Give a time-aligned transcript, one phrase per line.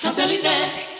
[0.00, 0.97] Satellite.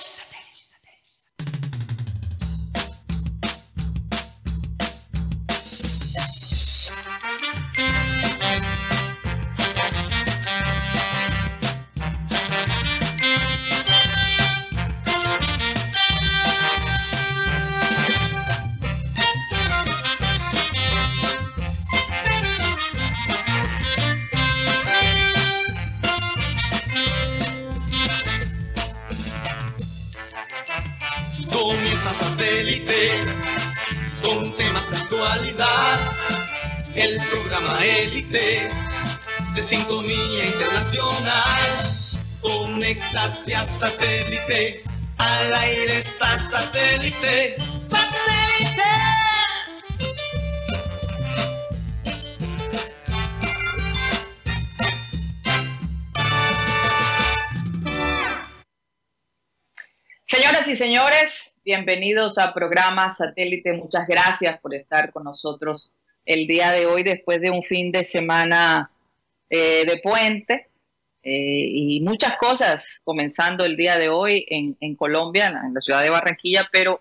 [43.10, 44.82] Satélite,
[45.16, 47.56] al aire está satélite.
[47.82, 48.82] ¡Satélite!
[60.24, 63.72] Señoras y señores, bienvenidos a programa Satélite.
[63.72, 65.92] Muchas gracias por estar con nosotros
[66.26, 68.90] el día de hoy después de un fin de semana
[69.48, 70.67] eh, de puente
[71.28, 76.10] eh, y muchas cosas comenzando el día de hoy en, Colombia, en la, ciudad de
[76.10, 77.00] Barranquilla, pero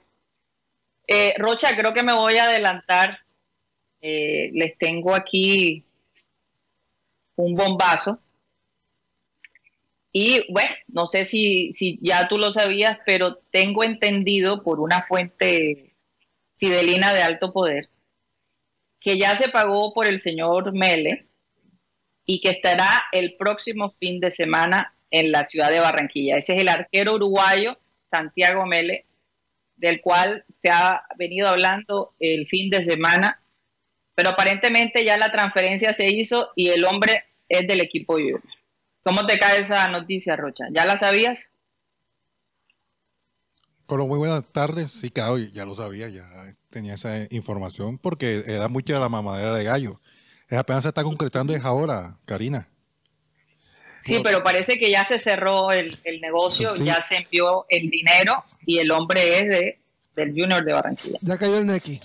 [1.07, 3.19] eh, Rocha, creo que me voy a adelantar.
[4.01, 5.85] les tengo aquí
[7.35, 8.19] un bombazo.
[10.11, 15.03] Y bueno, no sé si, si ya tú lo sabías, pero tengo entendido por una
[15.03, 15.95] fuente
[16.57, 17.89] fidelina de alto poder
[18.99, 21.27] que ya se pagó por el señor Mele
[22.27, 26.37] y que estará el próximo fin de semana en la ciudad de Barranquilla.
[26.37, 29.05] Ese es el arquero uruguayo Santiago Mele,
[29.77, 33.41] del cual se ha venido hablando el fin de semana,
[34.13, 38.43] pero aparentemente ya la transferencia se hizo y el hombre es del equipo Junior.
[39.03, 40.65] ¿Cómo te cae esa noticia, Rocha?
[40.71, 41.51] ¿Ya la sabías?
[43.87, 44.91] Muy buenas tardes.
[44.91, 46.25] Sí, claro, ya lo sabía, ya
[46.69, 50.01] tenía esa información porque era mucha la mamadera de gallo.
[50.47, 52.69] Es apenas se está concretando es ahora, Karina.
[54.01, 58.77] Sí, pero parece que ya se cerró el, negocio, ya se envió el dinero y
[58.79, 59.79] el hombre es de
[60.17, 61.19] del Junior de Barranquilla.
[61.21, 61.99] Ya cayó el Neki.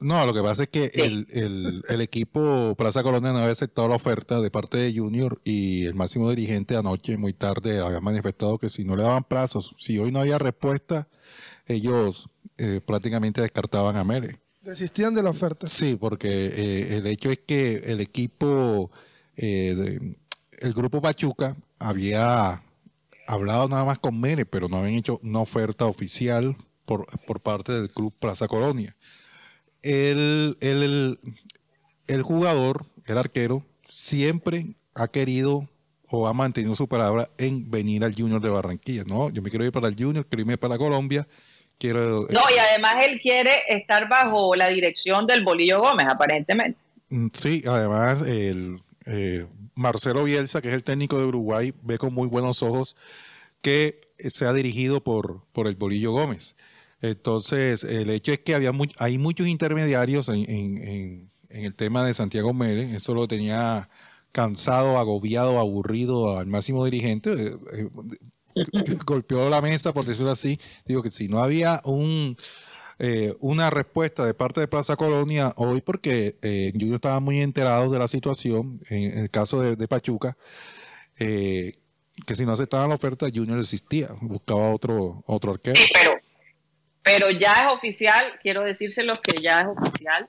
[0.00, 4.40] No, lo que pasa es que el, equipo Plaza Colonia no había aceptado la oferta
[4.40, 8.84] de parte de Junior y el máximo dirigente anoche, muy tarde, había manifestado que si
[8.84, 11.08] no le daban plazos, si hoy no había respuesta,
[11.66, 14.40] ellos eh, prácticamente descartaban a Mere.
[14.68, 15.66] Desistían de la oferta.
[15.66, 18.90] Sí, porque eh, el hecho es que el equipo,
[19.34, 20.14] eh,
[20.58, 22.62] el grupo Pachuca había
[23.26, 27.72] hablado nada más con Mere, pero no habían hecho una oferta oficial por, por parte
[27.72, 28.94] del club Plaza Colonia.
[29.80, 31.18] El, el,
[32.06, 35.66] el, jugador, el arquero, siempre ha querido
[36.10, 39.04] o ha mantenido su palabra en venir al Junior de Barranquilla.
[39.04, 41.26] No, yo me quiero ir para el Junior, quiero irme para Colombia.
[41.78, 46.78] Quiero, no, y además él quiere estar bajo la dirección del Bolillo Gómez, aparentemente.
[47.08, 52.12] Mm, sí, además el eh, Marcelo Bielsa, que es el técnico de Uruguay, ve con
[52.12, 52.96] muy buenos ojos
[53.62, 56.56] que sea dirigido por, por el Bolillo Gómez.
[57.00, 62.94] Entonces, el hecho es que había hay muchos intermediarios en, el tema de Santiago Mérez.
[62.94, 63.88] Eso lo tenía
[64.32, 67.30] cansado, agobiado, aburrido al máximo dirigente.
[68.58, 70.58] Eh, eh, golpeó la mesa, por decirlo así.
[70.84, 72.36] Digo que si no había un,
[72.98, 76.36] eh, una respuesta de parte de Plaza Colonia hoy, porque
[76.74, 80.36] yo estaba muy enterado de la situación, en, el caso de, Pachuca,
[81.16, 85.78] que si no aceptaban la oferta, Junior existía, buscaba otro, otro arquero.
[85.94, 86.18] Pero
[87.08, 90.28] pero ya es oficial, quiero decírselos que ya es oficial.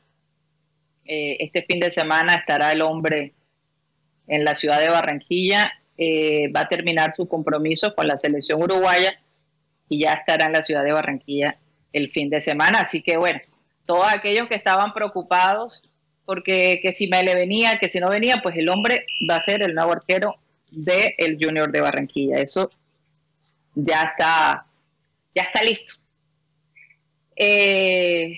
[1.04, 3.34] Eh, este fin de semana estará el hombre
[4.28, 5.74] en la ciudad de Barranquilla.
[6.02, 9.20] Eh, va a terminar su compromiso con la selección uruguaya
[9.90, 11.58] y ya estará en la ciudad de Barranquilla
[11.92, 12.80] el fin de semana.
[12.82, 13.42] Así que bueno,
[13.86, 15.82] todos aquellos que estaban preocupados
[16.26, 19.42] porque que si me le venía, que si no venía, pues el hombre va a
[19.42, 20.36] ser el nuevo arquero
[20.72, 22.38] del el Junior de Barranquilla.
[22.38, 22.70] Eso
[23.76, 24.66] ya está,
[25.34, 25.96] ya está listo.
[27.36, 28.38] Eh,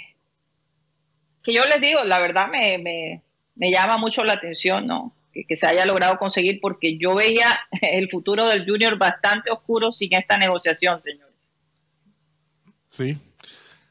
[1.44, 3.22] que yo les digo, la verdad me,
[3.56, 5.14] llama mucho la atención, ¿no?
[5.34, 10.14] Que, se haya logrado conseguir, porque yo veía el futuro del Junior bastante oscuro sin
[10.14, 11.54] esta negociación, señores.
[12.90, 13.18] Sí.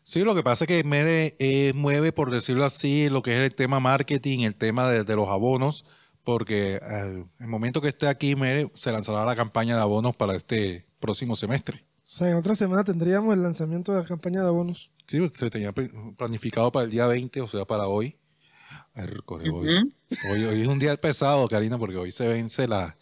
[0.03, 3.39] Sí, lo que pasa es que Mere eh, mueve, por decirlo así, lo que es
[3.41, 5.85] el tema marketing, el tema de, los abonos,
[6.25, 10.35] porque al, el momento que esté aquí, Mere se lanzará la campaña de abonos para
[10.35, 11.85] este próximo semestre.
[12.11, 14.91] O sea, en otra semana tendríamos el lanzamiento de la campaña de abonos.
[15.07, 15.73] Sí, se tenía
[16.17, 18.17] planificado para el día 20, o sea, para hoy.
[20.31, 22.97] Hoy, hoy, es un día pesado, Karina, porque hoy se vence la,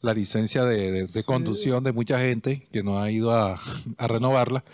[0.00, 3.60] la licencia de, conducción de mucha gente que no ha ido a,
[3.98, 4.64] renovarla.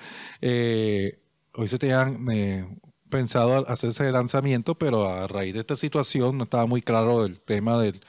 [0.40, 1.18] Eh,
[1.54, 2.66] hoy se tenían eh,
[3.08, 7.40] pensado hacerse el lanzamiento, pero a raíz de esta situación no estaba muy claro el
[7.40, 8.00] tema del,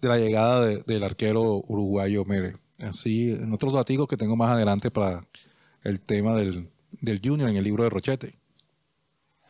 [0.00, 2.56] de la llegada del arquero uruguayo Mere.
[2.78, 5.26] Así, en otros datos que tengo más adelante para
[5.84, 6.68] el tema del,
[7.00, 8.41] del Junior en el libro de Rochete.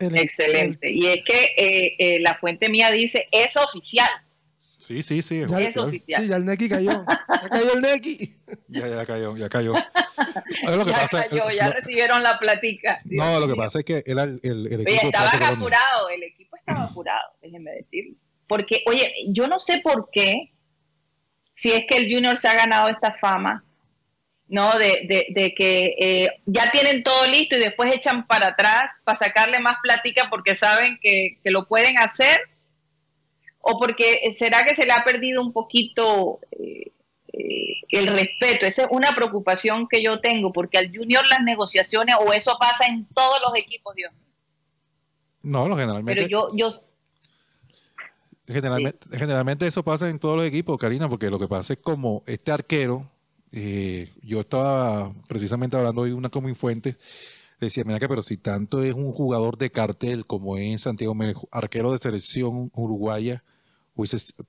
[0.07, 0.93] Excelente.
[0.93, 4.11] Y es que eh, eh, la fuente mía dice, es oficial.
[4.57, 5.45] Sí, sí, sí.
[5.49, 6.23] Ya, es oficial.
[6.23, 7.05] Sí, ya el Neki cayó.
[7.07, 8.37] Ya cayó el Neki.
[8.69, 9.75] Ya, ya cayó, ya cayó.
[10.77, 13.01] Lo que ya pasa, cayó, ya recibieron la platica.
[13.05, 15.07] No, lo que pasa es que era el, el, el equipo.
[15.07, 18.15] estaban apurados, el equipo estaba apurado, déjenme decirlo.
[18.47, 20.53] Porque, oye, yo no sé por qué,
[21.55, 23.65] si es que el Junior se ha ganado esta fama,
[24.53, 24.79] ¿no?
[24.79, 29.17] De, de, de que eh, ya tienen todo listo y después echan para atrás para
[29.17, 32.39] sacarle más plática porque saben que, que, lo pueden hacer,
[33.61, 36.93] o porque será que se le ha perdido un poquito eh,
[37.33, 38.67] eh, el respeto.
[38.67, 42.85] Esa es una preocupación que yo tengo, porque al Junior las negociaciones, o eso pasa
[42.87, 44.13] en todos los equipos, Dios
[45.41, 46.27] No, lo generalmente.
[46.27, 46.69] Pero yo, yo
[48.47, 52.23] Generalmente, generalmente eso pasa en todos los equipos, Karina, porque lo que pasa es como
[52.27, 53.09] este arquero,
[53.53, 56.97] eh, yo estaba precisamente hablando hoy una como infuente,
[57.61, 61.15] decía, mira que pero si tanto es un jugador de cartel como es Santiago
[61.53, 63.45] arquero de selección uruguaya,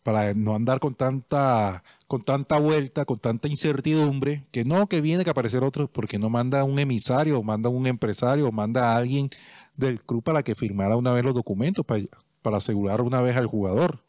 [0.03, 5.23] para no andar con tanta, con tanta vuelta, con tanta incertidumbre, que no, que viene
[5.23, 9.29] que aparecer otro, porque no manda un emisario, manda un empresario, manda a alguien
[9.75, 14.03] del club para que firmara una vez los documentos para asegurar una vez al jugador.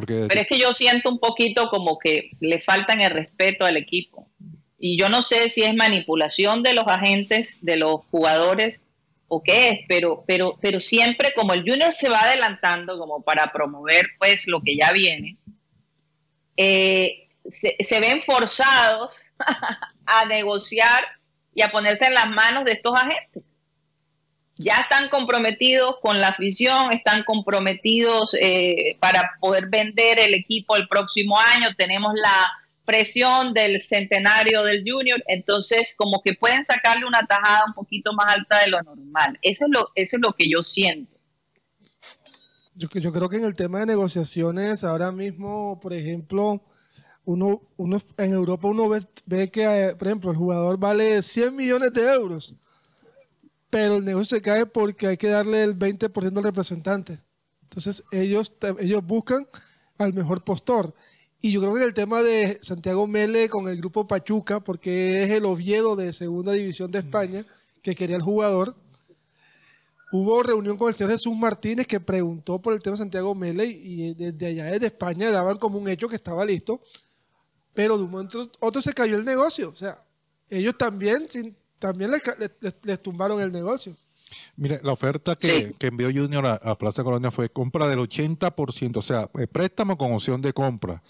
[0.00, 0.24] Porque...
[0.28, 4.30] Pero es que yo siento un poquito como que le faltan el respeto al equipo.
[4.78, 8.86] Y yo no sé si es manipulación de los agentes, de los jugadores
[9.28, 13.52] o qué es, pero, pero, pero siempre como el Junior se va adelantando como para
[13.52, 15.36] promover pues lo que ya viene,
[16.56, 19.14] eh, se, se ven forzados
[20.06, 21.04] a negociar
[21.54, 23.49] y a ponerse en las manos de estos agentes
[24.60, 30.86] ya están comprometidos con la afición, están comprometidos eh, para poder vender el equipo el
[30.86, 31.68] próximo año.
[31.78, 32.52] Tenemos la
[32.84, 38.34] presión del centenario del Junior, entonces como que pueden sacarle una tajada un poquito más
[38.34, 39.38] alta de lo normal.
[39.40, 41.16] Eso es lo, eso es lo que yo siento.
[42.74, 46.62] Yo, creo que en el tema de negociaciones, ahora mismo, por ejemplo,
[47.24, 51.56] uno, uno en Europa uno ve, ve que, eh, por ejemplo, el jugador vale 100
[51.56, 52.56] millones de euros
[53.70, 57.20] pero el negocio se cae porque hay que darle el 20% al representante.
[57.62, 59.46] Entonces ellos, ellos buscan
[59.96, 60.92] al mejor postor.
[61.40, 65.30] Y yo creo que el tema de Santiago Mele con el grupo Pachuca, porque es
[65.30, 67.46] el Oviedo de Segunda División de España,
[67.80, 68.76] que quería el jugador,
[70.12, 73.66] hubo reunión con el señor Jesús Martínez que preguntó por el tema de Santiago Mele
[73.66, 76.82] y desde allá desde España daban como un hecho que estaba listo,
[77.72, 79.70] pero de un momento otro se cayó el negocio.
[79.70, 80.04] O sea,
[80.48, 83.96] ellos también, sin, también les, tumbaron el negocio.
[84.54, 89.28] Mire, la oferta que, envió Junior a, Plaza Colonia fue compra del 80%, o sea,
[89.38, 91.02] eh, préstamo con opción de compra.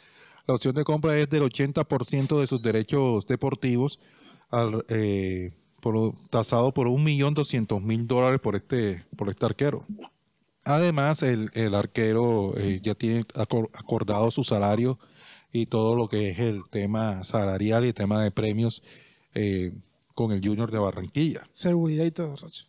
[0.47, 3.99] La opción de compra es del 80% de sus derechos deportivos,
[4.49, 5.53] al, eh,
[5.83, 9.85] por, tasado por 1.200.000 dólares por este, por este arquero.
[10.65, 14.99] Además, el, arquero eh, ya tiene acordado su salario
[15.53, 18.83] y todo lo que es el tema salarial y el tema de premios
[20.21, 21.49] con el Junior de Barranquilla.
[21.51, 22.65] Seguridad y todo, Rocha.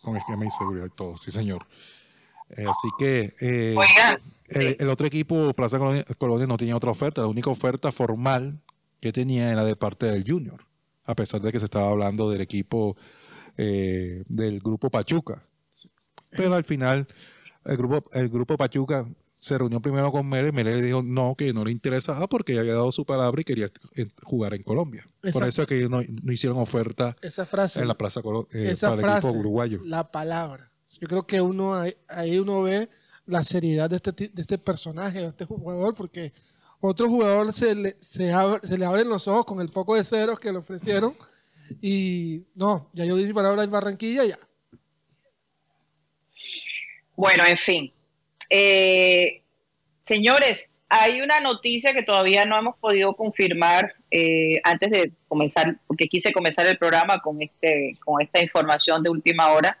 [0.00, 1.66] Con esquema y seguridad y todo, sí, señor.
[2.50, 3.74] Eh, así que eh,
[4.78, 7.20] el, otro equipo, Plaza Colonia, no tenía otra oferta.
[7.20, 8.60] La única oferta formal
[9.00, 10.64] que tenía era de parte del Junior,
[11.04, 12.96] a pesar de que se estaba hablando del equipo
[13.56, 15.42] eh, del grupo Pachuca.
[16.30, 17.08] Pero al final,
[17.64, 19.04] el grupo, el grupo Pachuca
[19.40, 22.60] se reunió primero con Mele, Mele le dijo no, que no le interesaba porque ya
[22.60, 23.68] había dado su palabra y quería
[24.22, 25.08] jugar en Colombia.
[25.32, 26.02] Por eso es que ellos no,
[26.32, 28.20] hicieron oferta esa frase, en la plaza
[28.52, 29.80] eh, esa para el equipo uruguayo.
[29.84, 30.70] La palabra.
[31.00, 32.88] Yo creo que uno ahí uno ve
[33.26, 36.32] la seriedad de este, de este personaje, de este jugador, porque
[36.80, 40.40] otro jugador se le, se, se le abren los ojos con el poco de ceros
[40.40, 41.16] que le ofrecieron
[41.80, 44.38] y no, ya yo di mi palabra en Barranquilla ya.
[47.16, 47.92] Bueno, en fin,
[48.50, 49.42] eh,
[50.00, 56.08] señores, hay una noticia que todavía no hemos podido confirmar eh, antes de comenzar, porque
[56.08, 59.78] quise comenzar el programa con, este, con esta información de última hora.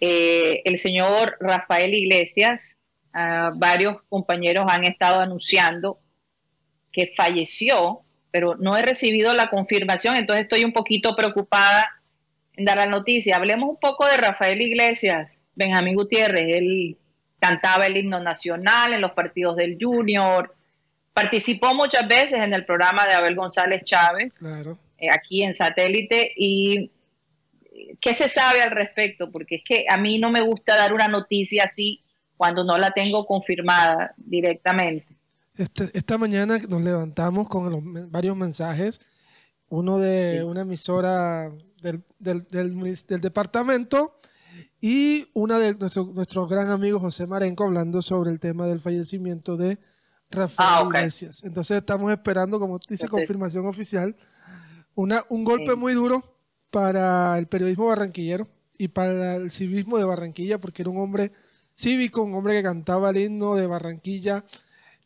[0.00, 2.78] Eh, el señor Rafael Iglesias,
[3.14, 5.98] ah, varios compañeros han estado anunciando
[6.92, 11.88] que falleció, pero no he recibido la confirmación, entonces estoy un poquito preocupada
[12.54, 13.36] en dar la noticia.
[13.36, 16.96] Hablemos un poco de Rafael Iglesias, Benjamín Gutiérrez, él
[17.38, 20.54] cantaba el himno nacional en los partidos del Junior,
[21.12, 24.40] participó muchas veces en el programa de Abel González Chávez,
[24.98, 26.90] eh, aquí en satélite, y
[28.00, 29.30] ¿qué se sabe al respecto?
[29.30, 32.02] Porque es que a mí no me gusta dar una noticia así
[32.36, 35.06] cuando no la tengo confirmada directamente.
[35.56, 39.00] Este, esta mañana nos levantamos con los, varios mensajes,
[39.68, 41.50] uno de una emisora
[41.82, 44.17] del, del, del, departamento
[44.80, 49.56] y una de nuestro, nuestro gran amigo José Marenco hablando sobre el tema del fallecimiento
[49.56, 49.78] de
[50.30, 51.42] Rafael ah, Iglesias.
[51.42, 54.14] Entonces estamos esperando, como dice, confirmación oficial,
[54.94, 56.36] una, un golpe muy duro
[56.70, 58.46] para el periodismo barranquillero
[58.78, 61.32] y para el civismo de Barranquilla, porque era un hombre
[61.74, 64.44] cívico, un hombre que cantaba el himno de Barranquilla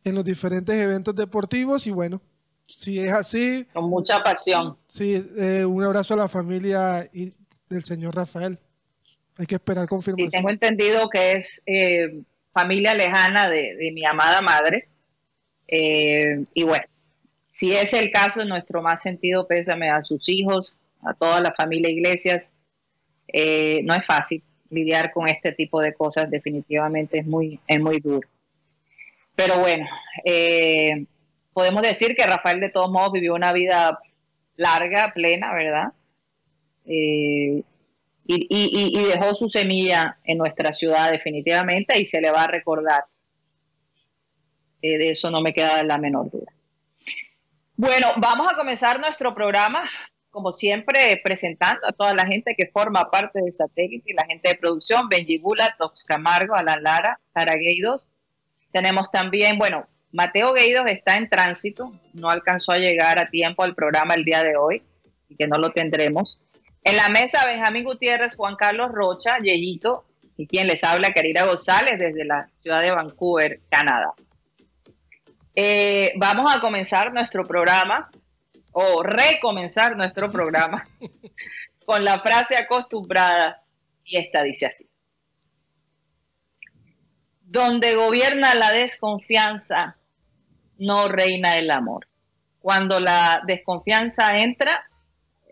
[0.04, 2.20] en los diferentes eventos deportivos y bueno,
[2.66, 3.66] si es así...
[3.72, 4.76] Con mucha pasión.
[4.86, 7.32] Sí, eh, un abrazo a la familia y
[7.68, 8.58] del señor Rafael.
[9.38, 10.30] Hay que esperar confirmación.
[10.30, 12.22] Sí, tengo entendido que es eh,
[12.52, 14.88] familia lejana de, de, mi amada madre.
[15.68, 16.84] Eh, y bueno,
[17.48, 21.90] si es el caso, nuestro más sentido pésame a sus hijos, a toda la familia
[21.90, 22.56] Iglesias.
[23.28, 28.00] Eh, no es fácil lidiar con este tipo de cosas, definitivamente es muy, es muy
[28.00, 28.28] duro.
[29.34, 29.86] Pero bueno,
[31.52, 33.98] podemos decir que Rafael de todos modos vivió una vida
[34.56, 35.92] larga, plena, ¿verdad?
[36.86, 37.62] Eh,
[38.24, 43.04] y, dejó su semilla en nuestra ciudad definitivamente y se le va a recordar.
[44.80, 46.52] de eso no me queda la menor duda.
[47.76, 49.82] Bueno, vamos a comenzar nuestro programa
[50.32, 54.54] como siempre, presentando a toda la gente que forma parte del satélite, la gente de
[54.54, 58.08] producción, Benji Bula, Tox Camargo, Alan Lara, Sara Gueidos.
[58.72, 63.74] Tenemos también, bueno, Mateo Gueidos está en tránsito, no alcanzó a llegar a tiempo al
[63.74, 64.82] programa el día de hoy,
[65.28, 66.40] y que no lo tendremos.
[66.84, 70.04] En la mesa, Benjamín Gutiérrez, Juan Carlos Rocha, Yeyito,
[70.36, 74.12] y quien les habla, Karina González, desde la ciudad de Vancouver, Canadá.
[75.54, 78.10] Eh, vamos a comenzar nuestro programa
[78.72, 80.88] o recomenzar nuestro programa
[81.86, 83.62] con la frase acostumbrada
[84.04, 84.86] y esta dice así.
[87.42, 89.96] Donde gobierna la desconfianza,
[90.78, 92.08] no reina el amor.
[92.60, 94.88] Cuando la desconfianza entra,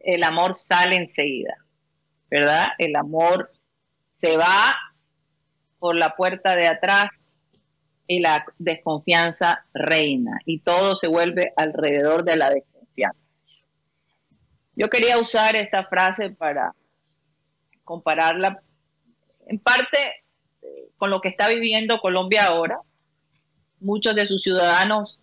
[0.01, 1.57] el amor sale enseguida,
[2.31, 2.69] ¿verdad?
[2.79, 3.53] El amor
[4.13, 4.75] se va
[5.79, 7.13] por la puerta de atrás
[8.07, 12.71] y la desconfianza reina y todo se vuelve alrededor de la desconfianza
[14.81, 16.75] yo quería usar esta frase para
[17.85, 18.63] compararla
[19.47, 19.99] en parte
[20.63, 22.81] eh, con lo que está viviendo Colombia ahora.
[23.81, 25.21] Muchos de sus ciudadanos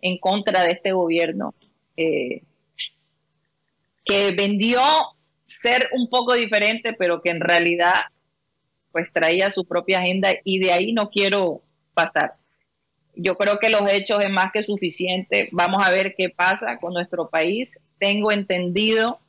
[0.00, 1.54] en contra de este gobierno
[1.98, 2.44] eh,
[4.04, 4.80] que vendió
[5.46, 7.94] ser un poco diferente, pero que en realidad
[8.92, 11.62] pues traía su propia agenda y de ahí no quiero
[11.94, 12.34] pasar.
[13.16, 15.48] Yo creo que los hechos es más que suficiente.
[15.52, 17.80] Vamos a ver qué pasa con nuestro país.
[17.98, 19.20] Tengo entendido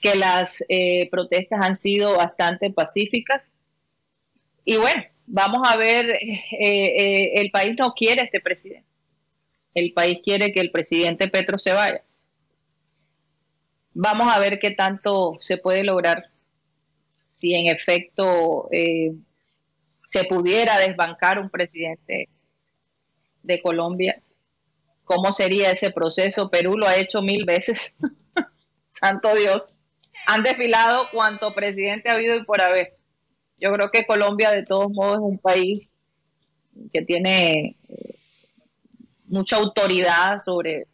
[0.00, 3.54] que las eh, protestas han sido bastante pacíficas.
[4.64, 8.88] Y bueno, vamos a ver, eh, eh, el país no quiere este presidente.
[9.74, 12.02] El país quiere que el presidente Petro se vaya.
[13.94, 16.30] Vamos a ver qué tanto se puede lograr
[17.26, 18.68] si en efecto
[20.08, 22.28] se pudiera desbancar un presidente
[23.42, 24.20] de Colombia,
[25.04, 26.50] cómo sería ese proceso.
[26.50, 27.96] Perú lo ha hecho mil veces.
[28.88, 29.78] Santo Dios.
[30.26, 32.96] Han desfilado cuanto presidente ha habido y por haber.
[33.58, 35.94] Yo creo que Colombia de todos modos es un país
[36.92, 38.14] que tiene eh,
[39.26, 40.86] mucha autoridad sobre,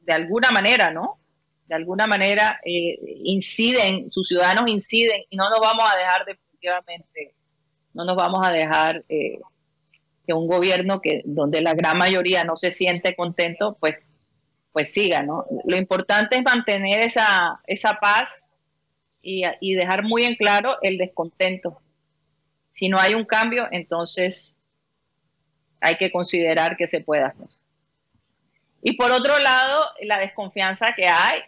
[0.00, 1.18] de alguna manera, ¿no?
[1.66, 7.34] De alguna manera eh, inciden, sus ciudadanos inciden y no nos vamos a dejar definitivamente,
[7.94, 9.38] no nos vamos a dejar eh,
[10.26, 13.96] que un gobierno que donde la gran mayoría no se siente contento, pues,
[14.72, 15.46] pues siga, ¿no?
[15.64, 18.46] Lo importante es mantener esa, esa paz
[19.22, 21.80] y, y dejar muy en claro el descontento.
[22.70, 24.66] Si no hay un cambio, entonces
[25.80, 27.48] hay que considerar que se puede hacer.
[28.82, 31.40] Y por otro lado, la desconfianza que hay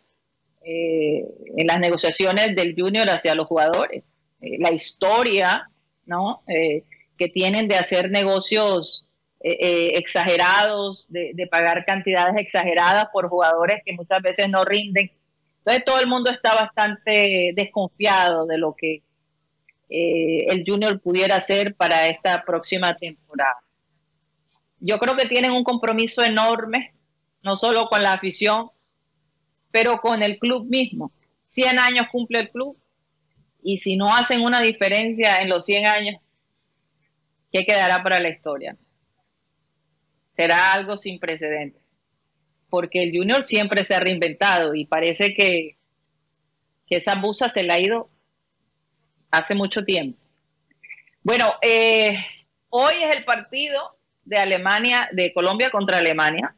[0.64, 1.24] eh,
[1.56, 4.14] en las negociaciones del junior hacia los jugadores.
[4.40, 5.70] Eh, la historia,
[6.06, 6.42] ¿no?
[6.48, 6.84] Eh,
[7.16, 9.08] que tienen de hacer negocios
[9.46, 15.12] eh, eh, exagerados, de, pagar cantidades exageradas por jugadores que muchas veces no rinden.
[15.58, 19.02] Entonces todo el mundo está bastante desconfiado de lo que
[19.90, 23.58] eh, el Junior pudiera hacer para esta próxima temporada.
[24.80, 26.94] Yo creo que tienen un compromiso enorme,
[27.42, 28.70] no solo con la afición,
[29.74, 31.10] pero con el club mismo.
[31.46, 32.78] 100 años cumple el club
[33.60, 36.22] y si no hacen una diferencia en los 100 años,
[37.50, 38.76] ¿qué quedará para la historia?
[40.32, 41.90] Será algo sin precedentes.
[42.70, 45.76] porque el Junior siempre se ha reinventado y parece que,
[46.86, 48.08] que esa busa se le ha ido
[49.32, 50.20] hace mucho tiempo.
[51.24, 52.16] Bueno, eh,
[52.68, 56.54] hoy es el partido de Alemania, de Colombia contra Alemania.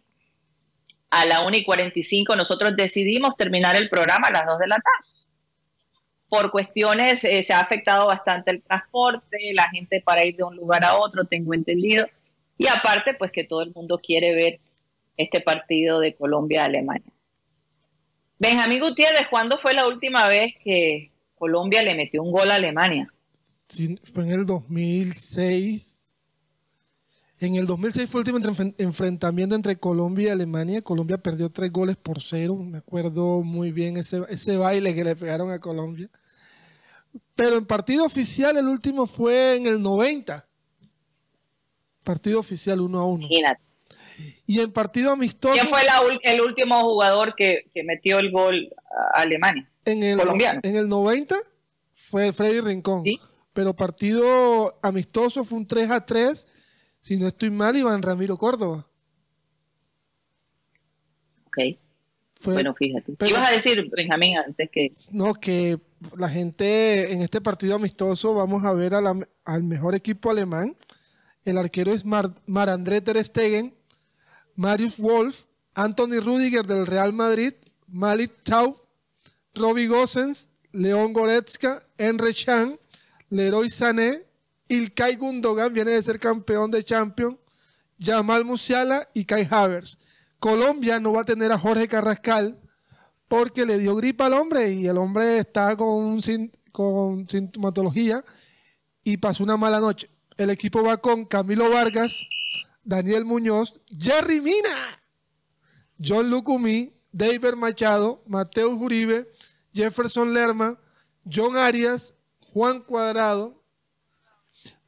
[1.11, 4.77] A la 1 y 45 nosotros decidimos terminar el programa a las 2 de la
[4.77, 5.27] tarde.
[6.29, 10.57] Por cuestiones, eh, se ha afectado bastante el transporte, la gente para ir de un
[10.57, 12.07] lugar a otro, tengo entendido.
[12.59, 14.61] Y aparte, pues que todo el mundo quiere ver
[15.17, 17.13] este partido de Colombia-Alemania.
[18.39, 23.13] Benjamín Gutiérrez, ¿cuándo fue la última vez que Colombia le metió un gol a Alemania?
[24.13, 25.96] Fue en el 2006.
[27.39, 30.81] En el 2006 fue el último enfrentamiento entre Colombia y Alemania.
[30.81, 32.57] Colombia perdió tres goles por cero.
[32.57, 36.09] Me acuerdo muy bien ese, ese baile que le pegaron a Colombia.
[37.35, 40.47] Pero en partido oficial el último fue en el 90.
[42.03, 43.29] Partido oficial 1 a 1.
[44.47, 45.55] Y en partido amistoso.
[45.55, 45.81] ¿Quién fue
[46.23, 48.73] el último jugador que, metió el gol
[49.15, 49.69] a Alemania?
[49.85, 50.61] En el, colombiano.
[50.63, 51.37] En el 90
[51.93, 53.05] fue Freddy Rincón.
[53.53, 56.47] Pero partido amistoso fue un 3 a 3.
[57.07, 58.85] Si no estoy mal, Iván Ramiro Córdoba.
[61.47, 61.79] Ok.
[62.47, 63.15] bueno, fíjate.
[63.17, 64.91] ¿Qué ibas a decir, Benjamín, antes que.?
[65.13, 65.79] No, que
[66.19, 70.77] la gente en este partido amistoso vamos a ver al mejor equipo alemán.
[71.45, 72.35] El arquero es Mar,
[72.69, 73.73] André Ter Stegen,
[74.57, 75.45] Marius Wolf,
[75.77, 77.53] Anthony Rudiger del Real Madrid,
[77.87, 78.83] Malik Chau,
[79.55, 82.81] Robbie Gosens, León Goretzka, Enre Chan,
[83.31, 84.26] Leroy Sané,
[84.69, 87.37] Ilkay Gundogan viene de ser campeón de Champions,
[87.99, 89.99] Jamal Musiala y Kai Havers.
[90.39, 92.61] Colombia no va a tener a Jorge Carrascal
[93.29, 96.21] porque le dio gripa al hombre y el hombre está con,
[96.73, 98.25] con sintomatología
[99.03, 100.11] y pasó una mala noche.
[100.37, 102.15] El equipo va con Camilo Vargas,
[102.85, 104.77] Daniel Muñoz, Jerry Mina,
[106.05, 109.29] John Lucumí, David Machado, Mateo Uribe,
[109.73, 110.79] Jefferson Lerma,
[111.25, 113.56] John Arias, Juan Cuadrado,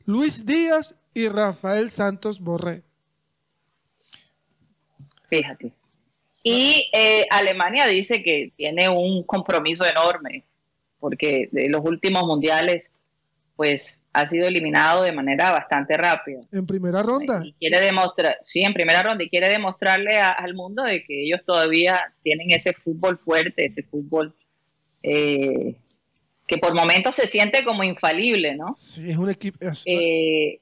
[0.09, 2.83] Luis Díaz y Rafael Santos Borré.
[5.29, 5.71] Fíjate.
[6.43, 10.45] Y eh, Alemania dice que tiene un compromiso enorme,
[10.99, 12.95] porque de los últimos mundiales,
[13.55, 16.41] pues ha sido eliminado de manera bastante rápida.
[16.53, 17.43] En primera ronda.
[17.45, 21.43] Y quiere demostrar, sí, en primera ronda, y quiere demostrarle al mundo de que ellos
[21.45, 24.35] todavía tienen ese fútbol fuerte, ese fútbol
[25.03, 25.77] eh,
[26.49, 28.75] que por momentos se siente como infalible, ¿no?
[28.77, 29.59] Sí, es un equipo.
[29.85, 30.61] Eh,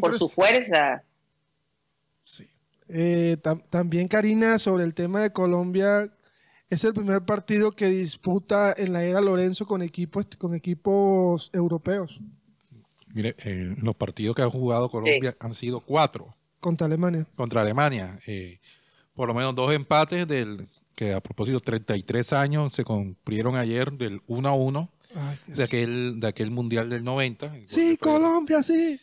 [0.00, 1.04] por su fuerza.
[2.24, 2.48] Sí.
[2.88, 3.36] Eh,
[3.68, 6.10] también, Karina, sobre el tema de Colombia,
[6.70, 12.18] es el primer partido que disputa en la era Lorenzo con equipos, con equipos europeos.
[13.14, 16.34] Mire, eh, los partidos que ha jugado Colombia han sido cuatro.
[16.58, 17.26] Contra Alemania.
[17.36, 18.18] Contra Alemania.
[19.12, 24.22] por lo menos dos empates del que a propósito 33 años se cumplieron ayer del
[24.26, 24.90] 1 a 1
[25.46, 27.52] de, aquel, de aquel Mundial del 90.
[27.66, 29.00] Sí, Colombia, sí.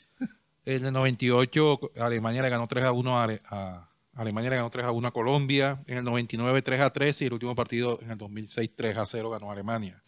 [0.66, 4.92] En el 98 Alemania le ganó 3 a 1 a, Alemania le ganó 3 a
[4.92, 8.18] 1 a Colombia, en el 99 3 a 3 y el último partido en el
[8.18, 10.02] 2006 3 a 0 ganó Alemania.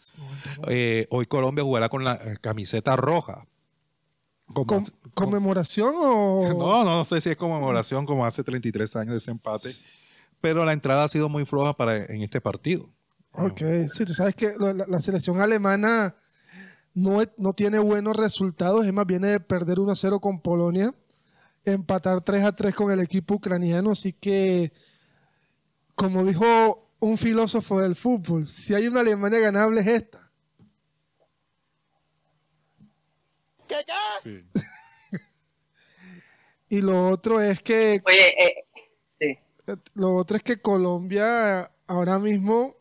[0.67, 3.47] Eh, hoy Colombia jugará con la eh, camiseta roja.
[5.13, 6.53] ¿Conmemoración o...?
[6.57, 9.71] No, no, sé si es conmemoración como hace 33 años de ese empate,
[10.41, 12.89] pero la entrada ha sido muy floja para en este partido.
[13.33, 16.15] Ok, sí, tú sabes que la, selección alemana
[16.93, 20.93] no, no, tiene buenos resultados, es más, viene de perder 1-0 con Polonia,
[21.63, 24.73] empatar 3-3 con el equipo ucraniano, así que,
[25.95, 30.29] como dijo un filósofo del fútbol, si hay una Alemania ganable es esta.
[34.21, 34.43] Sí.
[36.69, 38.01] y lo otro es que...
[38.05, 38.65] Oye, eh,
[39.17, 39.39] sí.
[39.93, 42.80] Lo otro es que Colombia ahora mismo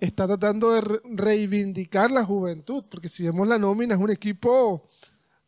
[0.00, 4.88] está tratando de reivindicar la juventud, porque si vemos la nómina es un equipo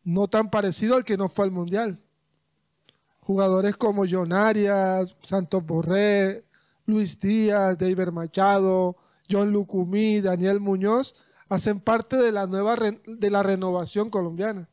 [0.03, 1.99] no tan parecido al que no fue al Mundial.
[3.21, 6.45] Jugadores como John Arias, Santos Borré,
[6.87, 8.97] Luis Díaz, David Machado,
[9.31, 11.15] John Lucumí, Daniel Muñoz,
[11.49, 14.69] hacen parte de la nueva de la renovación colombiana.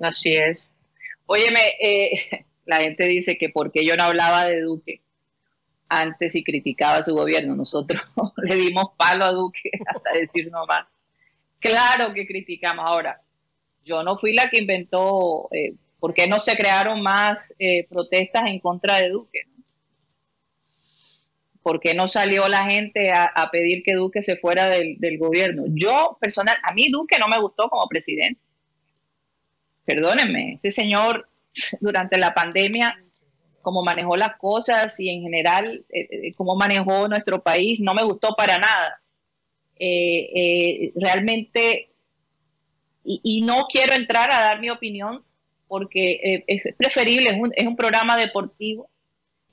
[0.00, 0.72] Así es.
[1.26, 5.02] Óyeme, eh, la gente dice que porque yo no hablaba de Duque
[5.92, 7.54] antes y criticaba su gobierno.
[7.54, 8.02] Nosotros
[8.42, 10.86] le dimos palo a Duque hasta decir no más.
[11.60, 12.84] Claro que criticamos.
[12.86, 13.20] Ahora,
[13.84, 18.48] yo no fui la que inventó, eh, ¿por qué no se crearon más eh, protestas
[18.48, 19.40] en contra de Duque?
[21.62, 25.62] ¿Por qué no salió la gente a, pedir que Duque se fuera del, gobierno?
[25.68, 28.40] Yo, personal, a mí Duque no me gustó como presidente.
[29.84, 31.28] Perdónenme, ese señor
[31.80, 33.01] durante la pandemia
[33.62, 38.34] cómo manejó las cosas y en general eh, cómo manejó nuestro país, no me gustó
[38.36, 39.00] para nada.
[40.96, 41.90] realmente,
[43.04, 45.24] y, no quiero entrar a dar mi opinión
[45.66, 48.90] porque es preferible, es un, es un programa deportivo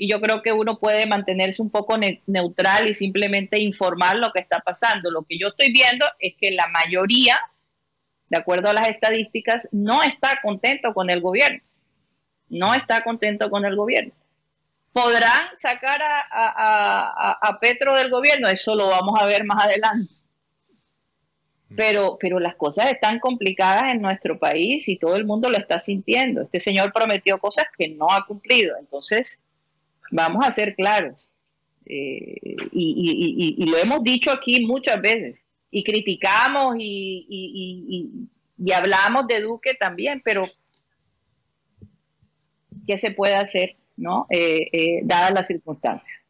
[0.01, 4.39] y yo creo que uno puede mantenerse un poco neutral y simplemente informar lo que
[4.39, 5.11] está pasando.
[5.11, 7.37] Lo que yo estoy viendo es que la mayoría,
[8.29, 11.59] de acuerdo a las estadísticas, no está contento con el gobierno.
[12.49, 14.13] No está contento con el gobierno.
[14.91, 18.47] ¿Podrán sacar a, Petro del gobierno?
[18.47, 20.11] Eso lo vamos a ver más adelante.
[21.75, 25.77] Pero, pero las cosas están complicadas en nuestro país y todo el mundo lo está
[25.77, 26.41] sintiendo.
[26.41, 28.75] Este señor prometió cosas que no ha cumplido.
[28.79, 29.39] Entonces,
[30.11, 31.31] Vamos a ser claros.
[31.85, 35.49] Eh, y, lo hemos dicho aquí muchas veces.
[35.71, 38.27] Y criticamos y,
[38.73, 40.41] hablamos de Duque también, pero
[42.89, 44.25] ¿qué se puede hacer, no?
[44.31, 46.27] Eh, eh, dadas las circunstancias.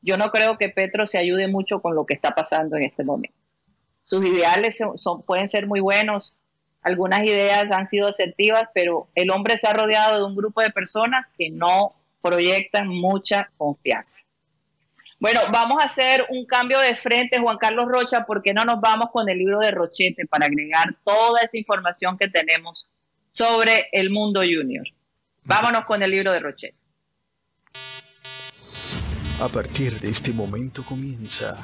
[0.00, 3.04] Yo no creo que Petro se ayude mucho con lo que está pasando en este
[3.04, 3.36] momento.
[4.04, 6.34] Sus ideales son, pueden ser muy buenos,
[6.80, 10.70] algunas ideas han sido asertivas, pero el hombre se ha rodeado de un grupo de
[10.70, 14.26] personas que no proyectan mucha confianza.
[15.20, 19.10] Bueno, vamos a hacer un cambio de frente, Juan Carlos Rocha, porque no nos vamos
[19.12, 22.88] con el libro de Rochete para agregar toda esa información que tenemos
[23.28, 24.86] sobre el mundo junior.
[25.44, 26.76] Vámonos con el libro de Rochete.
[29.40, 31.56] A partir de este momento comienza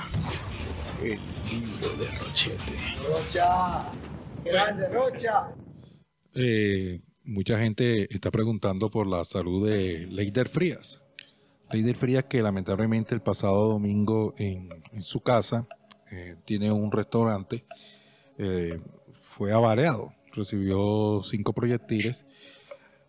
[1.03, 1.19] el
[1.51, 2.75] libro de Rochete.
[3.09, 3.93] Rocha,
[4.45, 5.49] grande Rocha.
[6.35, 11.03] Eh, mucha gente está preguntando por la salud de Leider Frías.
[11.71, 14.69] Leider Frías que lamentablemente el pasado domingo en,
[15.01, 15.67] su casa
[16.11, 17.65] eh, tiene un restaurante,
[18.39, 18.81] eh,
[19.13, 22.25] fue avariado, recibió cinco proyectiles,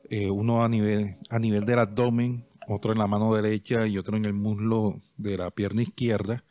[0.09, 4.17] eh, uno a nivel, a nivel del abdomen, otro en la mano derecha y otro
[4.17, 6.43] en el muslo de la pierna izquierda.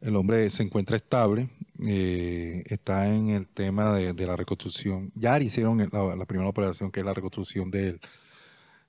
[0.00, 1.50] El hombre se encuentra estable,
[1.86, 5.12] eh, está en el tema de, la reconstrucción.
[5.14, 8.00] Ya hicieron la, primera operación, que es la reconstrucción del,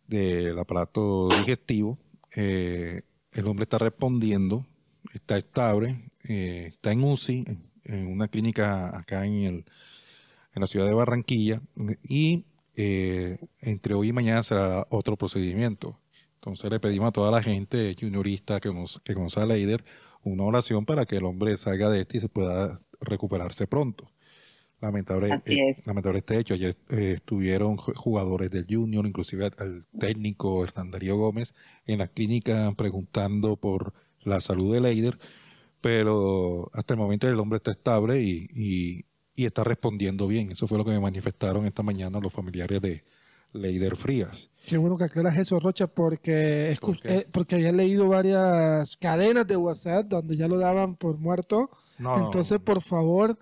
[0.07, 1.97] del aparato digestivo.
[2.35, 3.01] Eh,
[3.33, 4.65] el hombre está respondiendo,
[5.13, 7.45] está estable, eh, está en UCI,
[7.83, 9.65] en una clínica acá en, el,
[10.53, 11.61] en la ciudad de Barranquilla,
[12.03, 15.99] y entre hoy y mañana será otro procedimiento.
[16.35, 19.83] Entonces le pedimos a toda la gente juniorista que, nos, que conoce a Leider
[20.23, 24.11] una oración para que el hombre salga de este y se pueda recuperarse pronto.
[24.79, 25.85] Lamentable, Así eh, es.
[25.85, 26.55] lamentable este hecho.
[26.55, 31.53] Ayer eh, estuvieron jugadores del Junior, inclusive al técnico Hernán Darío Gómez,
[31.85, 35.19] en la clínica preguntando por la salud de Leider,
[35.79, 39.05] pero hasta el momento el hombre está estable y, y,
[39.41, 40.51] y está respondiendo bien.
[40.51, 43.03] Eso fue lo que me manifestaron esta mañana los familiares de
[43.53, 44.49] Leider Frías.
[44.65, 50.05] Qué bueno que aclaras eso, Rocha, porque, eh, porque había leído varias cadenas de WhatsApp
[50.05, 51.71] donde ya lo daban por muerto.
[51.97, 53.37] Entonces, por favor,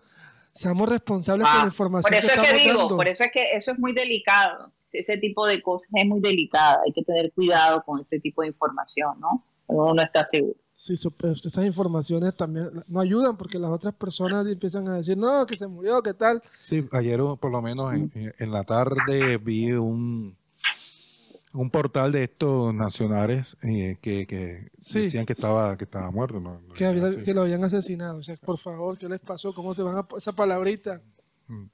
[0.54, 2.10] seamos responsables con la ah, información.
[2.10, 4.72] Por eso es que digo, por eso es que eso es muy delicado.
[4.92, 6.80] Ese tipo de cosas es muy delicada.
[6.86, 9.46] Hay que tener cuidado con ese tipo de información, ¿no?
[9.68, 10.56] Uno no está seguro.
[10.82, 15.46] Sí, pues, estas informaciones también no ayudan porque las otras personas empiezan a decir, no,
[15.46, 16.42] que se murió, ¿qué tal?
[16.58, 20.38] Sí, ayer por lo menos en la tarde vi un,
[21.52, 26.42] un portal de estos nacionales eh, que, decían que estaba que estaba muerto.
[26.74, 28.20] que, lo habían asesinado.
[28.20, 29.54] O sea, por favor, ¿qué les pasó?
[29.54, 31.02] ¿Cómo se van a esa palabrita?
[31.50, 31.66] Mm.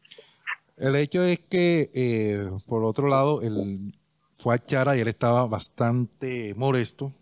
[0.77, 3.95] El hecho es que, eh, por otro lado, él
[4.33, 7.13] fue a Chara y él estaba bastante molesto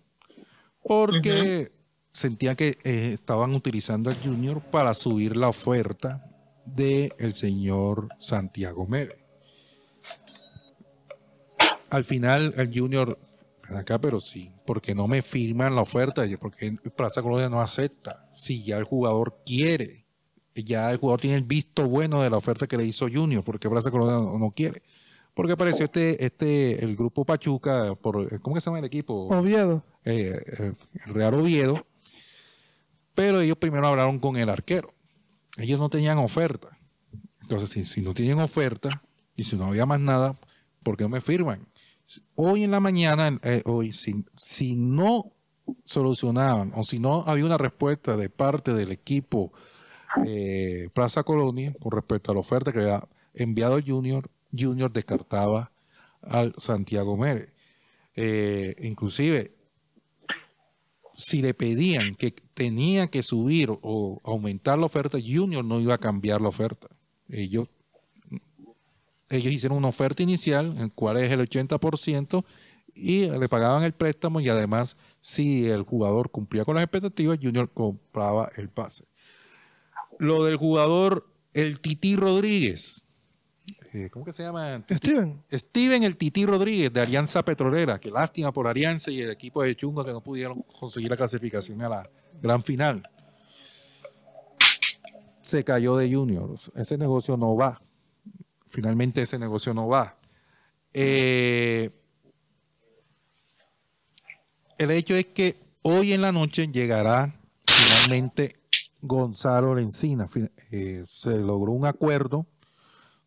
[0.83, 1.71] porque
[2.11, 6.29] sentía que eh, estaban utilizando al Junior para subir la oferta
[6.65, 9.23] del el señor Santiago Mérez
[11.93, 13.19] al final el Junior,
[13.69, 18.27] acá, pero sí, porque no me firman la oferta, porque Plaza Colonia no acepta.
[18.31, 20.07] Si ya el jugador quiere,
[20.55, 23.69] ya el jugador tiene el visto bueno de la oferta que le hizo Junior, porque
[23.69, 24.81] Plaza Colonia no, quiere.
[25.33, 29.27] Porque apareció este, este, el grupo Pachuca, por, ¿cómo se llama el equipo?
[29.27, 29.83] Oviedo.
[30.05, 30.73] Eh, eh,
[31.05, 31.85] el Real Oviedo.
[33.15, 34.93] Pero ellos primero hablaron con el arquero.
[35.57, 36.77] Ellos no tenían oferta.
[37.41, 39.03] Entonces, si, si no tienen oferta
[39.35, 40.39] y si no había más nada,
[40.83, 41.67] ¿por qué no me firman?
[42.35, 45.31] hoy en la mañana, eh, hoy, si, si no
[45.85, 49.53] solucionaban o si no había una respuesta de parte del equipo
[50.25, 55.71] eh, Plaza Colonia con respecto a la oferta que había enviado Junior, Junior descartaba
[56.21, 57.51] al Santiago Mérez.
[58.15, 59.55] Eh, inclusive,
[61.15, 65.99] si le pedían que tenía que subir o aumentar la oferta, Junior no iba a
[65.99, 66.87] cambiar la oferta.
[67.29, 67.67] Ellos
[69.33, 72.45] ellos hicieron una oferta inicial, en cual es el 80%,
[72.93, 77.71] y le pagaban el préstamo y además si el jugador cumplía con las expectativas, Junior
[77.73, 79.05] compraba el pase.
[80.19, 83.02] Lo del jugador, el Tití Rodríguez,
[83.93, 84.83] eh, ¿cómo que se llama?
[84.91, 85.43] Steven.
[85.51, 89.75] Steven el Tití Rodríguez de Alianza Petrolera, que lástima por Alianza y el equipo de
[89.75, 92.09] Chunga que no pudieron conseguir la clasificación a la
[92.41, 93.03] gran final.
[95.41, 96.55] Se cayó de Junior.
[96.75, 97.81] Ese negocio no va.
[98.67, 100.17] Finalmente ese negocio no va.
[100.93, 101.91] Eh,
[104.79, 107.35] el hecho es que hoy en la noche llegará
[107.67, 108.55] finalmente
[109.01, 110.27] Gonzalo Lencina.
[110.71, 112.47] Eh, se logró un acuerdo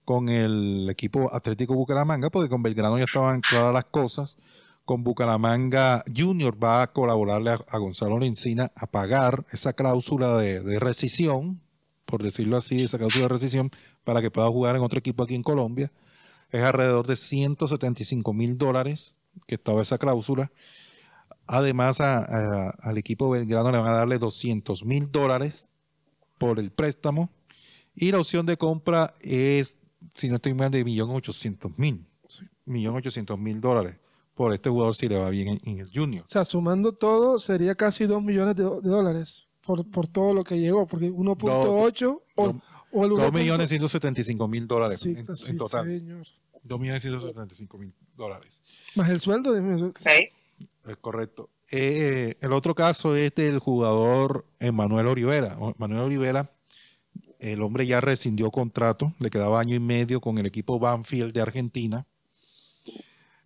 [0.06, 4.36] con el equipo Atlético Bucaramanga, porque con Belgrano ya estaban claras las cosas.
[4.84, 11.60] Con Bucaramanga Junior va a colaborarle a, Gonzalo Lencina a pagar esa cláusula de, rescisión,
[12.04, 13.70] por decirlo así, esa cláusula de rescisión,
[14.04, 15.90] para que pueda jugar en otro equipo aquí en Colombia.
[16.52, 19.16] Es alrededor de 175 mil dólares
[19.48, 20.52] que estaba esa cláusula.
[21.48, 25.68] Además, a- al equipo Belgrano le van a darle 200 mil dólares
[26.38, 27.28] por el préstamo.
[27.96, 29.78] Y la opción de compra es,
[30.16, 32.04] si no estoy mal, de 1.800.000.
[32.66, 33.96] 1.800.000 dólares
[34.34, 36.24] por este jugador si le va bien en, en el Junior.
[36.26, 40.44] O sea, sumando todo, sería casi 2 millones de, de dólares por, por todo lo
[40.44, 42.44] que llegó, porque 1.8 o,
[42.92, 45.86] o el 2.175.000 dólares Sí, en, sí, en total.
[45.86, 46.26] señor.
[46.66, 48.62] 2.175.000 dólares.
[48.94, 50.28] Más el sueldo de Sí.
[50.86, 51.50] Es correcto.
[51.72, 55.56] Eh, el otro caso es del jugador Emanuel Olivera.
[55.78, 56.50] Manuel Olivera,
[57.40, 61.40] el hombre ya rescindió contrato, le quedaba año y medio con el equipo Banfield de
[61.40, 62.06] Argentina.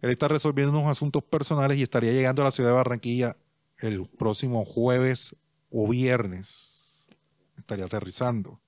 [0.00, 3.34] Él está resolviendo unos asuntos personales y estaría llegando a la ciudad de Barranquilla
[3.78, 5.34] el próximo jueves
[5.70, 7.08] o viernes.
[7.58, 8.60] Estaría aterrizando.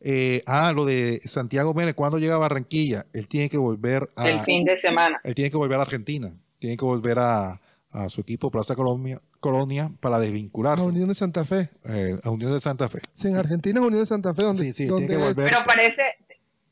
[0.00, 3.06] Eh, ah, lo de Santiago Mérez, ¿cuándo llega a Barranquilla?
[3.12, 4.28] Él tiene que volver a...
[4.28, 5.20] El fin de semana.
[5.22, 9.22] Él tiene que volver a Argentina, tiene que volver a, a su equipo Plaza Colombia,
[9.42, 11.68] Colonia para la desvincularse Unión de Santa Fe.
[11.84, 13.00] eh, a Unión de Santa Fe.
[13.12, 15.50] Sí, en Argentina es Unión de Santa Fe, donde, Sí, sí, donde tiene que volver.
[15.50, 16.02] Pero parece,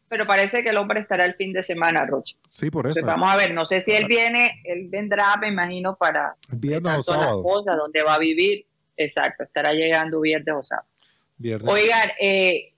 [0.08, 2.34] pero parece que el hombre estará el fin de semana, Rocha.
[2.48, 2.98] Sí, por eso.
[3.00, 6.92] Entonces, vamos a ver, no sé si él viene, él vendrá, me imagino, para viernes
[6.92, 7.42] o dar todas las sábado.
[7.42, 8.66] cosas, donde va a vivir.
[8.96, 10.86] Exacto, estará llegando viernes o sábado.
[11.36, 11.68] Viernes.
[11.72, 12.72] Oigan, eh,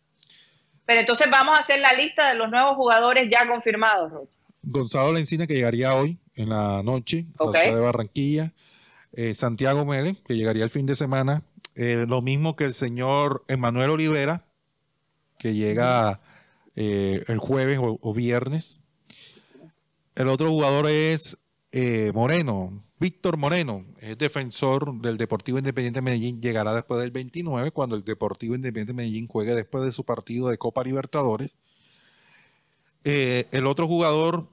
[0.86, 4.32] pero entonces vamos a hacer la lista de los nuevos jugadores ya confirmados, Rocha.
[4.64, 8.52] Gonzalo Lencina, que llegaría hoy en la noche a la ciudad de Barranquilla.
[9.14, 11.44] Eh, Santiago Mele, que llegaría el fin de semana.
[11.74, 14.46] Eh, lo mismo que el señor Emanuel Olivera,
[15.38, 16.20] que llega
[16.76, 18.80] eh, el jueves o, viernes.
[20.14, 21.38] El otro jugador es
[22.14, 26.40] Moreno, Víctor Moreno, es defensor del Deportivo Independiente Medellín.
[26.40, 30.58] Llegará después del 29, cuando el Deportivo Independiente Medellín juegue después de su partido de
[30.58, 31.56] Copa Libertadores.
[33.04, 34.48] El otro jugador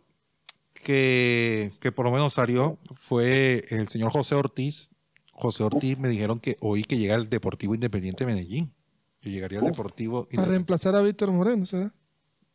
[0.83, 4.89] que, que por lo menos salió fue el señor José Ortiz.
[5.31, 8.73] José Ortiz me dijeron que hoy que llega el Deportivo Independiente Medellín.
[9.21, 11.93] Que llegaría el Deportivo para reemplazar a Víctor Moreno, ¿será?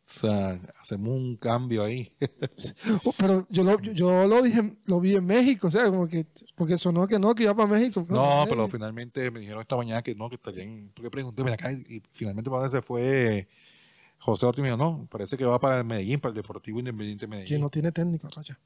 [0.07, 2.11] O sea, hacemos un cambio ahí.
[3.03, 6.27] Oh, pero yo lo, yo, lo dije, lo vi en México, o sea, como que,
[6.55, 8.05] porque sonó que no, que iba para México.
[8.09, 10.91] No, pero finalmente me dijeron esta mañana que no, que estarían.
[10.93, 13.47] Porque pregunté, acá, y finalmente para se fue
[14.25, 14.61] José Ortiz.
[14.61, 17.47] Me dijo, no, parece que va para el Medellín, para el Deportivo Independiente Medellín.
[17.57, 18.59] que no tiene técnico, Rocha.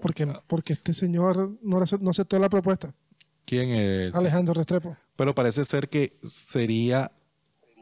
[0.00, 0.42] Porque, Ah.
[0.46, 2.94] porque este señor no, no aceptó la propuesta,
[3.44, 4.14] ¿Quién es?
[4.14, 4.96] Alejandro Restrepo.
[5.16, 7.10] Pero parece ser que sería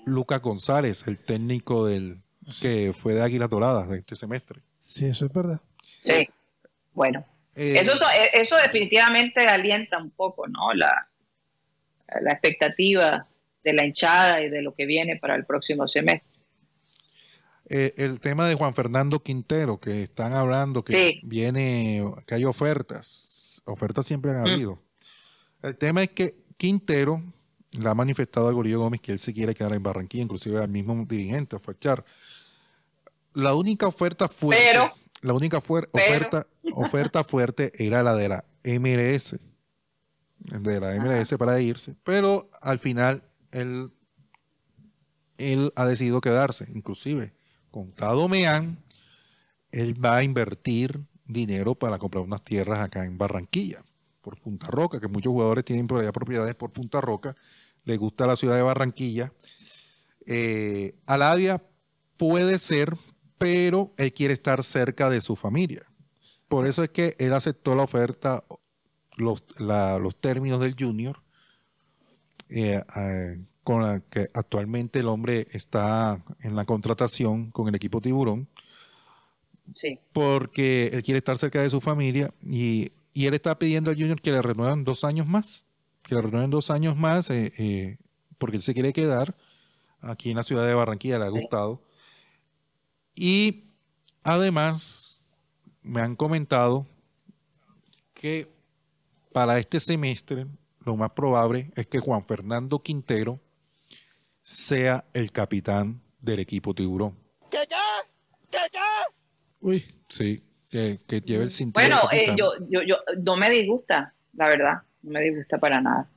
[0.04, 2.22] Lucas González, el técnico del
[2.60, 4.60] que fue de Águilas Doradas de este semestre.
[4.80, 5.60] Sí, eso es verdad.
[6.04, 6.28] Sí.
[6.94, 7.24] Bueno,
[7.56, 10.72] Eh, eso, so- eso definitivamente alienta un poco, ¿no?
[10.74, 11.08] La,
[12.20, 13.26] la expectativa
[13.64, 16.28] de la hinchada y de lo que viene para el próximo semestre.
[17.68, 21.20] Eh, el tema de Juan Fernando Quintero, que están hablando que Sí.
[21.24, 23.60] viene, que hay ofertas.
[23.64, 24.80] Ofertas siempre han habido.
[25.62, 27.22] El tema es que Quintero
[27.72, 30.68] le ha manifestado a Gorillo Gómez que él se quiere quedar en Barranquilla, inclusive al
[30.68, 32.04] mismo dirigente, a Fachar.
[33.34, 38.28] La única oferta fuerte, Pero- la única fuer- pero- oferta, oferta fuerte era la de
[38.28, 39.38] la MLS,
[40.38, 43.92] de la MLS para irse, pero al final él,
[45.38, 47.34] él ha decidido quedarse, inclusive
[47.70, 48.82] con Tado Meán,
[49.72, 53.84] él va a invertir dinero para comprar unas tierras acá en Barranquilla,
[54.22, 57.34] por Punta Roca, que muchos jugadores tienen allá propiedades por Punta Roca,
[57.84, 59.32] les gusta la ciudad de Barranquilla.
[60.26, 61.62] Eh, Alavia
[62.16, 62.96] puede ser,
[63.38, 65.82] pero él quiere estar cerca de su familia.
[66.48, 68.44] Por eso es que él aceptó la oferta,
[69.16, 69.44] los,
[70.20, 71.22] términos del junior,
[72.48, 72.82] eh,
[73.66, 78.46] con la que actualmente el hombre está en la contratación con el equipo Tiburón.
[79.74, 79.98] Sí.
[80.12, 84.20] porque él quiere estar cerca de su familia y, y él está pidiendo al Junior
[84.20, 85.64] que le renuevan dos años más,
[86.04, 87.98] que le renueven dos años más, eh, eh,
[88.38, 89.34] porque él se quiere quedar
[90.00, 91.82] aquí en la ciudad de Barranquilla, le ha gustado.
[93.16, 93.64] Y
[94.22, 95.20] además
[95.82, 96.86] me han comentado
[98.14, 98.48] que
[99.32, 100.46] para este semestre
[100.84, 103.40] lo más probable es que Juan Fernando Quintero
[104.46, 107.18] sea el capitán del equipo Tiburón.
[109.60, 111.88] Uy, Sí, que, que lleve el cinturón.
[111.90, 116.08] Bueno, eh, yo, yo, yo, no me disgusta, la verdad, no me disgusta para nada.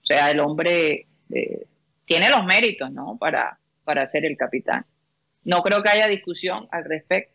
[0.00, 1.66] O sea, el hombre eh,
[2.04, 3.18] tiene los méritos, ¿no?
[3.18, 4.86] Para, para ser el capitán.
[5.42, 7.34] No creo que haya discusión al respecto.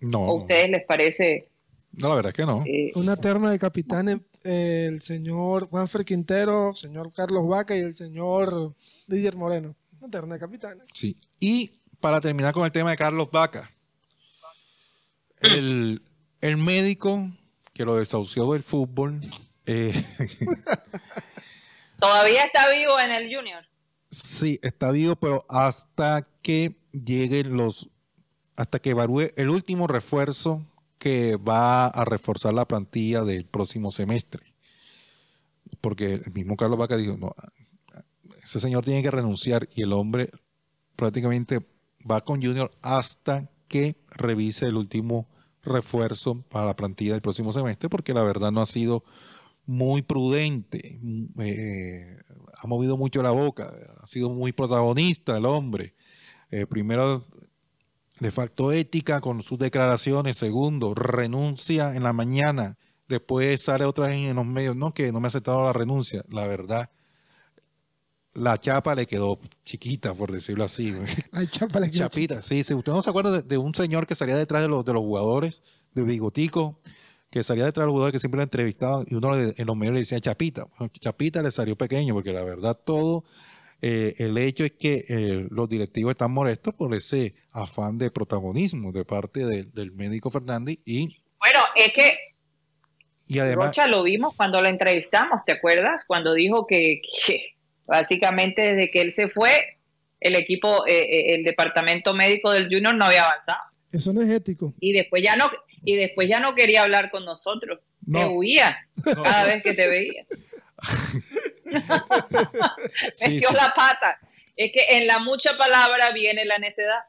[0.00, 1.48] No, ¿O a ustedes les parece?
[1.92, 2.64] no, la verdad es que no.
[2.66, 7.94] eh, una terna de capitanes, eh, el señor Juanfer Quintero, señor Carlos Vaca y el
[7.94, 8.74] señor
[9.10, 9.74] Didier Moreno.
[10.00, 10.84] Una terna de capitanes.
[10.94, 11.20] Sí.
[11.38, 13.70] Y para terminar con el tema de Carlos Vaca,
[15.40, 16.02] el,
[16.40, 17.30] el médico
[17.74, 19.20] que lo desahució del fútbol,
[19.66, 19.92] eh,
[21.98, 23.64] todavía está vivo en el Junior.
[24.08, 27.90] sí, está vivo, pero hasta que lleguen los,
[28.56, 30.64] hasta que evalúe el último refuerzo
[30.98, 34.54] que va a reforzar la plantilla del próximo semestre.
[35.80, 37.34] Porque el mismo Carlos Vaca dijo, no,
[38.42, 40.30] ese señor tiene que renunciar y el hombre
[40.96, 41.60] prácticamente
[42.08, 45.28] va con Junior hasta que revise el último
[45.62, 49.04] refuerzo para la plantilla del próximo semestre, porque la verdad no ha sido
[49.66, 52.18] muy prudente, mm, eh,
[52.56, 53.72] ha movido mucho la boca,
[54.02, 55.94] ha sido muy protagonista el hombre.
[56.50, 57.22] Eh, primero
[58.18, 64.16] le faltó ética con sus declaraciones, segundo, renuncia en la mañana, después sale otra vez
[64.16, 66.90] en los medios, no, que no me ha aceptado la renuncia, la verdad.
[68.34, 70.94] La chapa le quedó chiquita, por decirlo así.
[71.32, 72.74] Ay, chapa, le quiero- Chapita, sí, sí.
[72.74, 75.02] ¿Usted no se acuerda de, de un señor que salía detrás de los, de los
[75.02, 75.62] jugadores,
[75.94, 76.80] de bigotico,
[77.30, 79.76] que salía detrás de los jugadores que siempre lo entrevistaban y uno le- en los
[79.76, 80.66] medios le decía Chapita?
[80.78, 83.24] Bueno, Chapita le salió pequeño porque la verdad todo,
[83.82, 88.92] eh, el hecho es que eh, los directivos están molestos por ese afán de protagonismo
[88.92, 92.16] de parte de- del médico Fernández y, Bueno, es que
[93.26, 93.68] y además...
[93.68, 96.04] Rocha lo vimos cuando lo entrevistamos, ¿te acuerdas?
[96.04, 97.40] Cuando dijo que, que
[97.90, 99.76] básicamente desde que él se fue,
[100.20, 103.58] el equipo, eh, eh, el departamento médico del Junior no había avanzado.
[103.92, 104.72] Eso no es ético.
[104.80, 105.50] Y después ya no,
[105.84, 107.80] y después ya no quería hablar con nosotros.
[108.06, 108.18] No.
[108.20, 109.22] Te huía No.
[109.22, 110.24] cada vez que te veía.
[113.12, 113.54] Sí, Metió sí.
[113.54, 114.18] la pata.
[114.56, 117.00] Es que en la mucha palabra viene la necedad.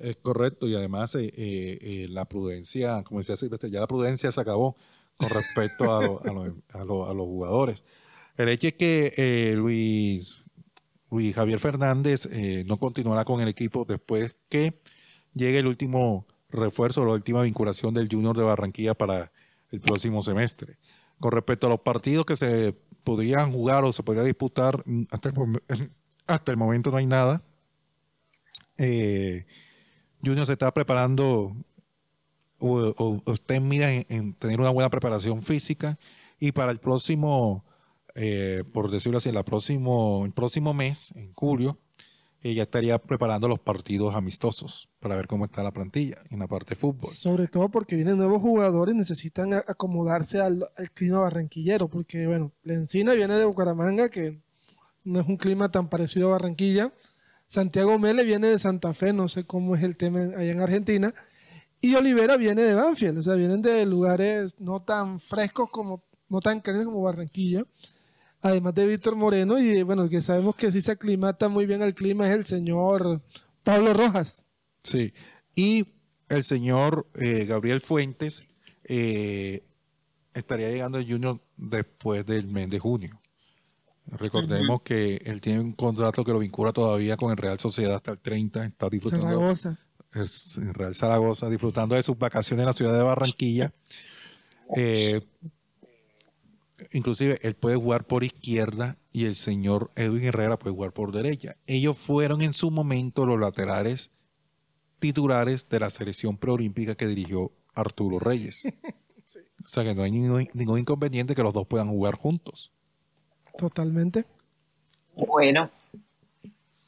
[0.00, 4.30] Es correcto, y además eh, eh, eh, la prudencia, como decía Silvestre, ya la prudencia
[4.30, 4.76] se acabó
[5.16, 7.84] con respecto a, lo- a lo- a lo- a los jugadores.
[8.36, 10.42] El hecho es que eh, Luis,
[11.10, 14.80] Luis Javier Fernández eh, no continuará con el equipo después que
[15.34, 19.32] llegue el último refuerzo, la última vinculación del Junior de Barranquilla para
[19.70, 20.78] el próximo semestre.
[21.18, 26.50] Con respecto a los partidos que se podrían jugar o se podría disputar, mm, hasta
[26.50, 27.42] el, momento no hay nada.
[28.78, 29.46] Eh,
[30.22, 31.56] Junior se está preparando
[32.58, 35.98] o, usted mira en tener una buena preparación física
[36.38, 37.65] y para el próximo,
[38.16, 41.78] eh, por decirlo así, la próximo, el próximo mes, en julio,
[42.42, 46.46] eh, ya estaría preparando los partidos amistosos para ver cómo está la plantilla en la
[46.46, 47.10] parte de fútbol.
[47.10, 51.88] Sobre todo porque vienen nuevos jugadores y necesitan acomodarse al, clima barranquillero.
[51.88, 54.40] Porque, bueno, la Encina viene de Bucaramanga, que
[55.04, 56.92] no es un clima tan parecido a Barranquilla.
[57.46, 61.12] Santiago Mele viene de Santa Fe, no sé cómo es el tema allá en Argentina.
[61.80, 66.40] Y Olivera viene de Banfield, o sea, vienen de lugares no tan frescos como, no
[66.40, 67.64] tan calientes como Barranquilla.
[68.46, 71.94] Además de Víctor Moreno, y bueno, que sabemos que sí se aclimata muy bien al
[71.94, 73.20] clima es el señor
[73.64, 74.44] Pablo Rojas.
[74.84, 75.12] Sí,
[75.56, 75.84] y
[76.28, 78.44] el señor eh, Gabriel Fuentes
[78.84, 79.64] eh,
[80.32, 83.20] estaría llegando al Junior después del mes de junio.
[84.06, 88.12] Recordemos que él tiene un contrato que lo vincula todavía con el Real Sociedad hasta
[88.12, 89.78] el 30, está disfrutando Zaragoza.
[90.72, 93.72] Real Zaragoza, disfrutando de sus vacaciones en la ciudad de Barranquilla.
[94.76, 95.20] Eh,
[96.92, 101.56] inclusive él puede jugar por izquierda y el señor Edwin Herrera puede jugar por derecha.
[101.66, 104.10] Ellos fueron en su momento los laterales
[104.98, 108.64] titulares de la selección preolímpica que dirigió Arturo Reyes.
[109.64, 112.72] O sea que no hay ningún, ningún inconveniente que los dos puedan jugar juntos.
[113.58, 114.24] Totalmente.
[115.16, 115.70] Bueno,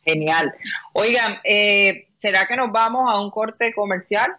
[0.05, 0.55] genial.
[0.92, 4.30] Oigan, eh, ¿será que nos vamos a un corte comercial?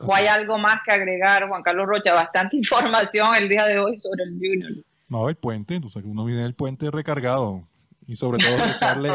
[0.00, 2.12] ¿O hay algo más que agregar, Juan Carlos Rocha?
[2.12, 4.84] Bastante información el día de hoy sobre el Junior.
[5.08, 7.66] No, el puente, entonces uno viene del puente recargado
[8.06, 9.10] Y sobre todo desearle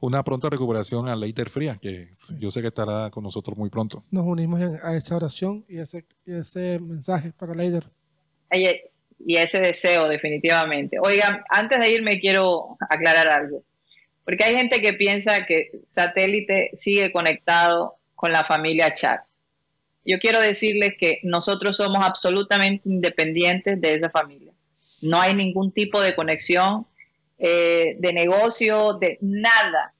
[0.00, 2.08] una pronta recuperación a Leiter Fría, que
[2.38, 4.02] yo sé que estará con nosotros muy pronto.
[4.10, 7.84] Nos unimos a esa oración y ese, y ese mensaje para Leider.
[8.52, 8.90] Oye,
[9.26, 10.98] Y ese deseo, definitivamente.
[11.00, 13.62] Oigan, antes de irme quiero aclarar algo.
[14.24, 19.20] Porque hay gente que piensa que satélite sigue conectado con la familia Chat.
[20.04, 24.52] Yo quiero decirles que nosotros somos absolutamente independientes de esa familia.
[25.00, 26.86] No hay ningún tipo de conexión
[27.38, 29.94] eh, de negocio, de nada.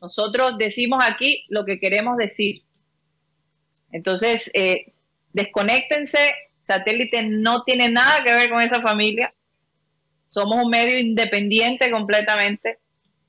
[0.00, 2.62] Nosotros decimos aquí lo que queremos decir.
[3.92, 4.92] Entonces, eh,
[5.32, 6.18] desconéctense.
[6.56, 9.32] Satélite no tiene nada que ver con esa familia.
[10.28, 12.78] Somos un medio independiente completamente.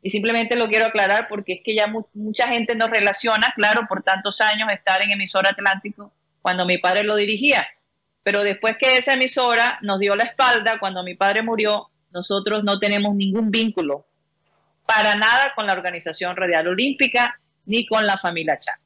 [0.01, 3.87] Y simplemente lo quiero aclarar porque es que ya mu mucha gente nos relaciona, claro,
[3.89, 7.67] por tantos años estar en emisora Atlántico cuando mi padre lo dirigía.
[8.23, 12.79] Pero después que esa emisora nos dio la espalda cuando mi padre murió, nosotros no
[12.79, 14.05] tenemos ningún vínculo
[14.85, 18.79] para nada con la Organización Radial Olímpica ni con la familia Chan.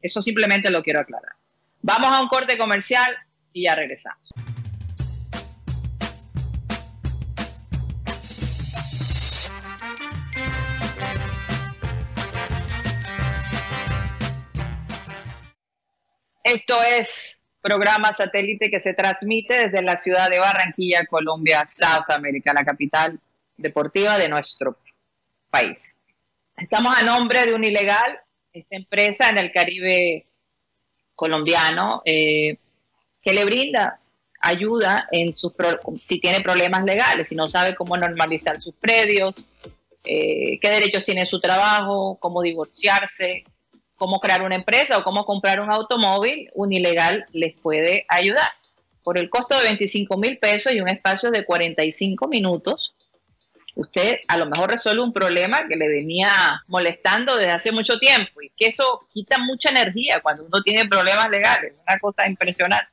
[0.00, 1.32] Eso simplemente lo quiero aclarar.
[1.82, 3.16] Vamos a un corte comercial
[3.52, 4.19] y ya regresamos.
[16.52, 22.52] Esto es programa satélite que se transmite desde la ciudad de Barranquilla, Colombia, South America,
[22.52, 23.20] la capital
[23.56, 24.76] deportiva de nuestro
[25.48, 26.00] país.
[26.56, 28.18] Estamos a nombre de un ilegal,
[28.52, 30.26] esta empresa en el Caribe
[31.14, 32.56] colombiano, eh,
[33.22, 34.00] que le brinda
[34.40, 35.52] ayuda en sus
[36.02, 39.46] si tiene problemas legales, si no sabe cómo normalizar sus predios,
[40.02, 43.44] eh, qué derechos tiene su trabajo, cómo divorciarse,
[44.00, 48.50] cómo crear una empresa o cómo comprar un automóvil, un ilegal les puede ayudar.
[49.02, 52.94] Por el costo de 25 mil pesos y un espacio de 45 minutos,
[53.74, 58.40] usted a lo mejor resuelve un problema que le venía molestando desde hace mucho tiempo
[58.40, 62.88] y que eso quita mucha energía cuando uno tiene problemas legales, una cosa impresionante.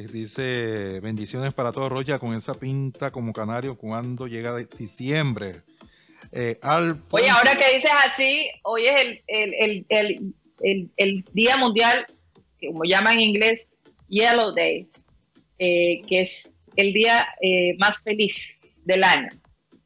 [0.08, 5.62] Dice, bendiciones para todos, Rocha, con esa pinta como canario cuando llega de diciembre.
[6.32, 6.58] Eh,
[7.10, 12.06] Oye, ahora que dices así, hoy es el, el, el, el, el- el Día Mundial,
[12.60, 13.68] como llaman en inglés,
[14.08, 14.88] Yellow Day,
[15.58, 19.30] eh, que es el día eh, más feliz del año.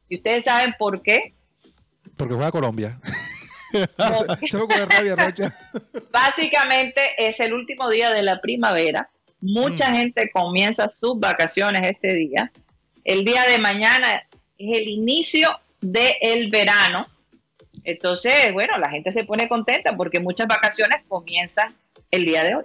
[0.09, 1.33] ¿Y ustedes saben por qué?
[2.17, 2.99] Porque Colombia.
[4.47, 5.53] Se me ocurre rabia, Rocha.
[6.11, 9.09] básicamente es el último día de la primavera.
[9.45, 12.51] Mucha gente comienza sus vacaciones este día.
[13.03, 14.23] El día de mañana
[14.57, 15.49] es el inicio
[15.81, 17.05] del verano.
[17.83, 21.71] Entonces, bueno, la gente se pone contenta porque muchas vacaciones comienzan
[22.09, 22.63] el día de hoy.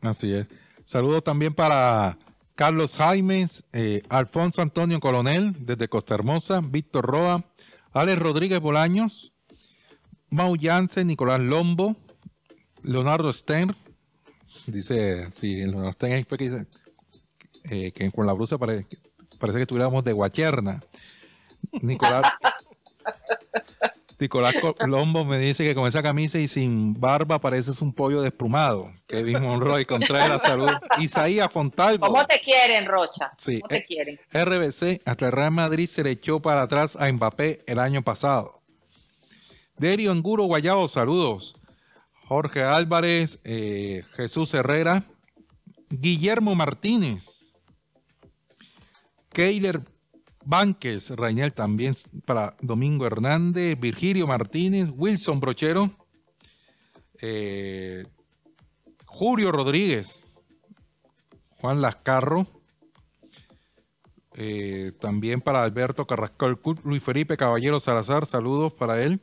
[0.00, 0.46] Así es.
[0.84, 2.16] Saludos también para
[2.54, 7.44] Carlos Jaimes, eh, Alfonso Antonio Coronel, desde Costa Hermosa, Víctor Roa,
[7.92, 9.34] Alex Rodríguez Bolaños,
[10.30, 11.96] Mau Yance, Nicolás Lombo,
[12.82, 13.76] Leonardo Stern.
[14.66, 16.66] Dice, sí, Leonardo Stern es que,
[17.70, 18.86] eh, que con la blusa pare-
[19.38, 20.80] parece que estuviéramos de Guacherna.
[21.82, 22.32] Nicolás,
[24.18, 28.90] Nicolás Colombo me dice que con esa camisa y sin barba pareces un pollo desplumado.
[29.06, 30.70] Kevin Monroy Contreras, salud.
[30.98, 32.06] Isaías Fontalvo.
[32.06, 33.32] ¿Cómo te quieren, Rocha?
[33.38, 34.20] Sí, ¿Cómo te eh, quieren?
[34.32, 38.60] RBC, hasta el Real Madrid se le echó para atrás a Mbappé el año pasado.
[39.76, 41.54] Derio Anguro Guayabo, saludos.
[42.28, 45.06] Jorge Álvarez, eh, Jesús Herrera,
[45.88, 47.56] Guillermo Martínez,
[49.30, 49.80] Keiler
[50.44, 51.94] Banques, Rainel también
[52.26, 56.06] para Domingo Hernández, Virgilio Martínez, Wilson Brochero,
[57.22, 58.04] eh,
[59.06, 60.26] Julio Rodríguez,
[61.60, 62.46] Juan Lascarro,
[64.40, 69.20] Eh, también para Alberto Carrascal, Luis Felipe Caballero Salazar, saludos para él.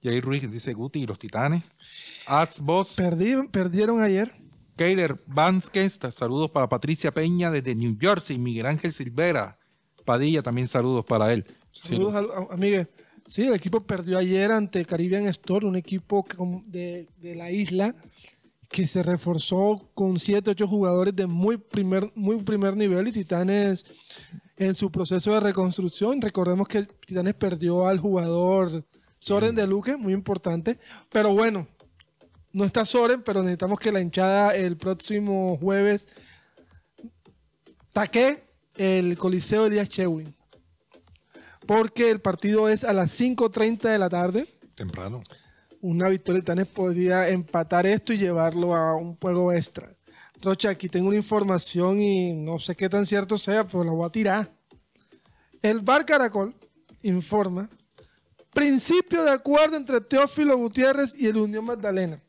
[0.00, 1.80] Jair Ruiz dice Guti y los Titanes.
[2.26, 4.32] Asbos, Perdí- perdieron ayer.
[4.76, 8.38] Keiler Vázquez, saludos para Patricia Peña desde New Jersey.
[8.38, 9.58] Miguel Ángel Silvera
[10.04, 11.44] Padilla, también saludos para él.
[11.70, 12.88] Sí, Saludos, a- a- amigue.
[13.26, 16.26] Sí, el equipo perdió ayer ante Caribbean Store, un equipo
[16.66, 17.94] de la isla
[18.68, 23.84] que se reforzó con 7, 8 jugadores de muy primer, muy primer nivel y Titanes
[24.56, 26.20] en su proceso de reconstrucción.
[26.20, 28.84] Recordemos que Titanes perdió al jugador
[29.20, 30.78] Soren de Luque, muy importante.
[31.10, 31.66] Pero bueno,
[32.54, 36.06] no está Soren, pero necesitamos que la hinchada el próximo jueves
[37.92, 38.42] taque
[38.76, 40.34] el Coliseo Elías Chewin
[41.66, 44.46] porque el partido es a las 5.30 de la tarde.
[44.74, 45.22] temprano.
[45.80, 49.94] Una victoria de podría empatar esto y llevarlo a un juego extra.
[50.40, 54.06] Rocha, aquí tengo una información y no sé qué tan cierto sea, pero la voy
[54.06, 54.52] a tirar.
[55.62, 56.54] El Bar Caracol
[57.02, 57.68] informa
[58.52, 62.22] principio de acuerdo entre Teófilo Gutiérrez y el Unión Magdalena.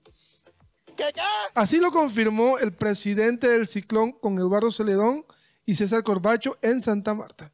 [1.54, 5.26] Así lo confirmó el presidente del Ciclón con Eduardo Celedón
[5.66, 7.52] y César Corbacho en Santa Marta.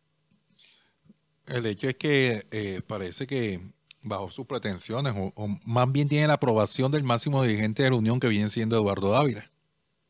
[1.47, 3.61] El hecho es que eh, parece que
[4.03, 7.95] bajo sus pretensiones, o, o más bien tiene la aprobación del máximo dirigente de la
[7.97, 9.49] Unión que viene siendo Eduardo Dávila.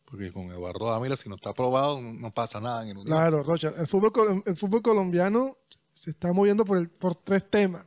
[0.06, 3.18] Porque con Eduardo Dávila, si no está aprobado, no, no pasa nada en el Unión.
[3.18, 3.74] Claro, Rocha.
[3.78, 5.58] El fútbol, col- el fútbol colombiano
[5.94, 7.86] se está moviendo por, el- por tres temas.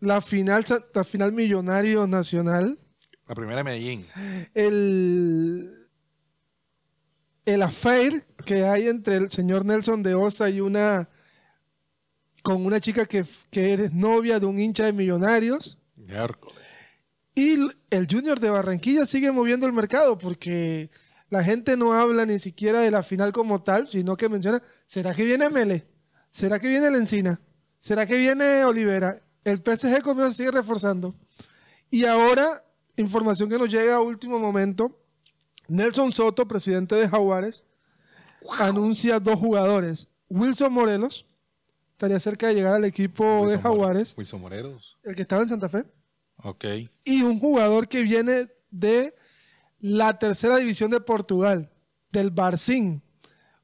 [0.00, 2.78] La final, la final millonario nacional,
[3.32, 4.06] La primera de Medellín.
[4.52, 5.88] el,
[7.46, 11.08] el affair que hay entre el señor Nelson de Osa y una
[12.42, 15.78] con una chica que, que es novia de un hincha de millonarios.
[15.96, 16.58] Miércoles.
[17.34, 17.54] Y
[17.88, 20.90] el Junior de Barranquilla sigue moviendo el mercado porque
[21.30, 25.14] la gente no habla ni siquiera de la final como tal, sino que menciona, ¿será
[25.14, 25.86] que viene Mele?
[26.30, 27.40] ¿Será que viene el Encina?
[27.80, 29.22] ¿Será que viene Olivera?
[29.42, 31.14] El PSG se sigue reforzando.
[31.90, 32.62] Y ahora,
[33.02, 34.98] información que nos llega a último momento,
[35.68, 37.64] Nelson Soto, presidente de Jaguares,
[38.58, 40.08] anuncia dos jugadores.
[40.28, 41.26] Wilson Morelos,
[41.92, 44.96] estaría cerca de llegar al equipo de Jaguares, Wilson Moreros.
[45.04, 45.84] el que estaba en Santa Fe
[46.42, 46.64] Ok.
[47.04, 49.14] y un jugador que viene de
[49.78, 51.70] la tercera división de Portugal,
[52.10, 53.02] del Barcín.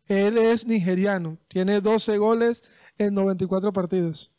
[0.06, 2.62] Él es nigeriano, tiene 12 goles
[2.98, 4.30] en 94 partidos.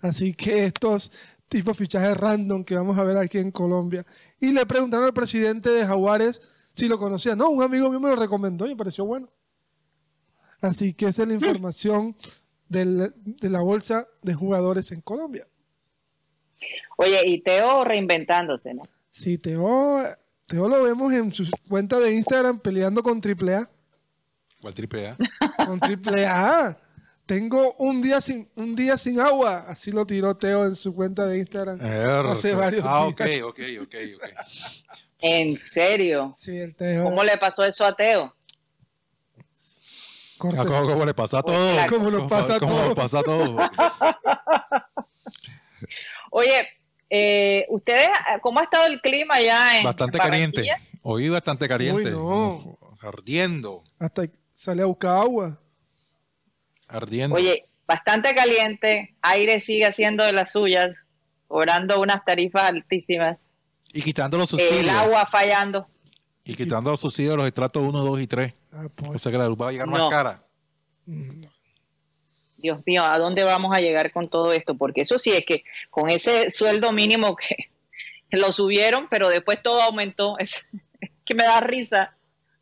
[0.00, 1.10] Así que estos
[1.48, 4.04] tipos de fichajes random que vamos a ver aquí en Colombia.
[4.40, 6.40] Y le preguntaron al presidente de Jaguares
[6.74, 7.36] si lo conocía.
[7.36, 9.30] No, un amigo mío me lo recomendó y me pareció bueno.
[10.60, 12.16] Así que esa es la información
[12.68, 15.46] del- de la bolsa de jugadores en Colombia.
[16.96, 18.82] Oye, y Teo reinventándose, ¿no?
[19.10, 20.02] Sí, Teo,
[20.46, 23.68] Teo lo vemos en su cuenta de Instagram peleando con AAA.
[24.60, 25.16] ¿Cuál triple A?
[25.66, 26.78] Con AAA.
[27.26, 29.64] Tengo un día sin un día sin agua.
[29.68, 31.80] Así lo tiró Teo en su cuenta de Instagram
[32.26, 33.42] hace varios ah, ok, días.
[33.42, 34.28] ok, ok, ok.
[35.20, 36.32] En serio.
[36.36, 37.04] Sí, el Teo.
[37.04, 38.32] ¿Cómo le pasó eso a Teo?
[40.36, 40.60] corte.
[40.60, 41.86] Ah, ¿Cómo, cómo le pasa a todos?
[41.90, 42.86] Como nos pasa a ¿Cómo todos.
[42.86, 43.70] nos pasa a todos?
[46.30, 46.68] Oye,
[47.10, 48.08] eh, ustedes,
[48.42, 50.70] ¿cómo ha estado el clima allá en Bastante en caliente.
[51.02, 52.02] Hoy bastante caliente.
[52.02, 52.78] Uy, no.
[53.00, 53.84] Ardiendo.
[53.98, 54.22] Hasta
[54.54, 55.60] sale a buscar agua.
[56.88, 57.36] Ardiendo.
[57.36, 60.94] Oye, bastante caliente, aire sigue haciendo de las suyas,
[61.48, 63.38] cobrando unas tarifas altísimas,
[63.92, 64.80] y quitando los subsidios.
[64.80, 65.86] el agua fallando.
[66.44, 68.52] Y quitando los subsidios de los estratos 1, 2 y 3.
[68.72, 69.98] Ah, O pues, sea que la luz va a llegar No.
[69.98, 70.42] más cara.
[72.58, 74.76] Dios mío, ¿a dónde vamos a llegar con todo esto?
[74.76, 77.56] Porque eso sí es que con ese sueldo mínimo que
[78.30, 80.66] lo subieron, pero después todo aumentó, es
[81.24, 82.15] que me da risa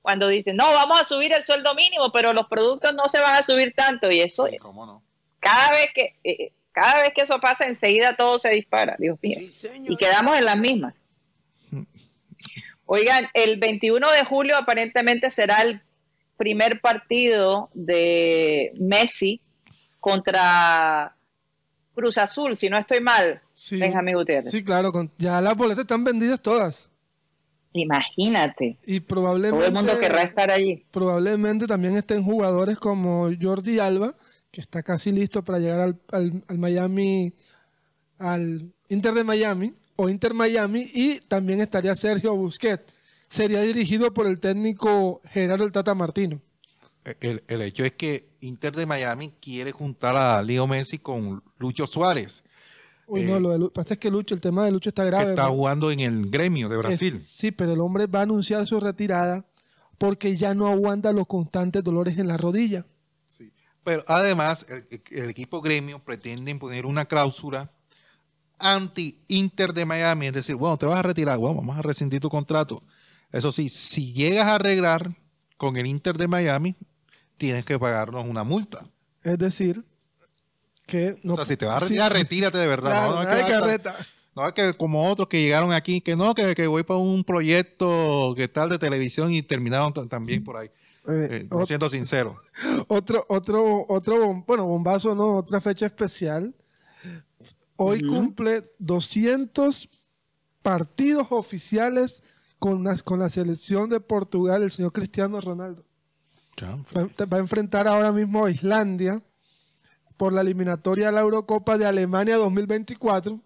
[0.05, 3.37] cuando dicen, no, vamos a subir el sueldo mínimo, pero los productos no se van
[3.37, 5.03] a subir tanto y eso, ¿Cómo no?
[5.41, 9.39] cada vez que eh, cada vez que eso pasa, enseguida todo se dispara, Dios mío.
[9.89, 10.93] Y quedamos en las mismas.
[12.87, 15.81] Oigan, el 21 de julio aparentemente será el
[16.37, 19.41] primer partido de Messi
[20.01, 21.17] contra
[21.95, 23.79] Cruz Azul, si no estoy mal, sí.
[23.79, 24.51] Benjamín Gutiérrez.
[24.51, 24.93] Sí, claro.
[24.93, 26.91] con- ya las boletas están vendidas todas.
[27.75, 29.59] Imagínate, Y probablemente.
[29.59, 30.85] todo el mundo querrá estar allí.
[30.93, 34.15] probablemente también estén jugadores como Jordi Alba,
[34.53, 37.35] que está casi listo para llegar al, al- al Miami,
[38.19, 42.93] al Inter de Miami o Inter Miami, y también estaría Sergio Busquets.
[43.29, 46.41] Sería dirigido por el técnico Gerardo el Tata Martino.
[47.21, 51.87] El, el hecho es que Inter de Miami quiere juntar a Leo Messi con Lucho
[51.89, 52.45] Suárez,
[53.07, 55.11] Uy, Eh, no, lo de pasa es que Lucho, el tema de Lucho está que
[55.11, 55.31] grave.
[55.31, 55.53] está ¿no?
[55.55, 57.17] jugando en el gremio de Brasil.
[57.21, 59.45] Es- sí, pero el hombre va a anunciar su retirada
[59.99, 62.87] porque ya no aguanta los constantes dolores en la rodilla.
[63.85, 67.71] Pero además, el, el equipo gremio pretende imponer una cláusula
[68.59, 72.31] anti-Inter de Miami, es decir, bueno, te vas a retirar, bueno, vamos a rescindir tu
[72.31, 72.83] contrato.
[73.33, 75.15] Eso sí, si llegas a arreglar
[75.57, 76.77] con el Inter de Miami,
[77.37, 78.87] tienes que pagarnos una multa.
[79.23, 79.85] Es decir,
[80.87, 81.35] que no.
[81.35, 82.19] o sea, si te vas a retirar, sí.
[82.19, 82.91] retírate de verdad.
[82.91, 83.97] Claro, no, no de que carreta.
[84.37, 87.25] no es que como otros que llegaron aquí, que no, que, que voy para un
[87.25, 90.69] proyecto que tal de televisión y terminaron también por ahí.
[91.07, 92.37] Eh, Eh, siendo sincero.
[92.89, 95.37] otro, otro, otro, bom- bueno, bombazo, ¿no?
[95.37, 96.55] Otra fecha especial.
[97.77, 99.89] Hoy cumple 200
[100.63, 102.23] partidos oficiales
[102.59, 105.85] con la, con la selección de Portugal, el señor Cristiano Ronaldo.
[106.63, 109.21] Va, va a enfrentar ahora mismo a Islandia
[110.17, 113.41] por la eliminatoria de la Eurocopa de Alemania 2024.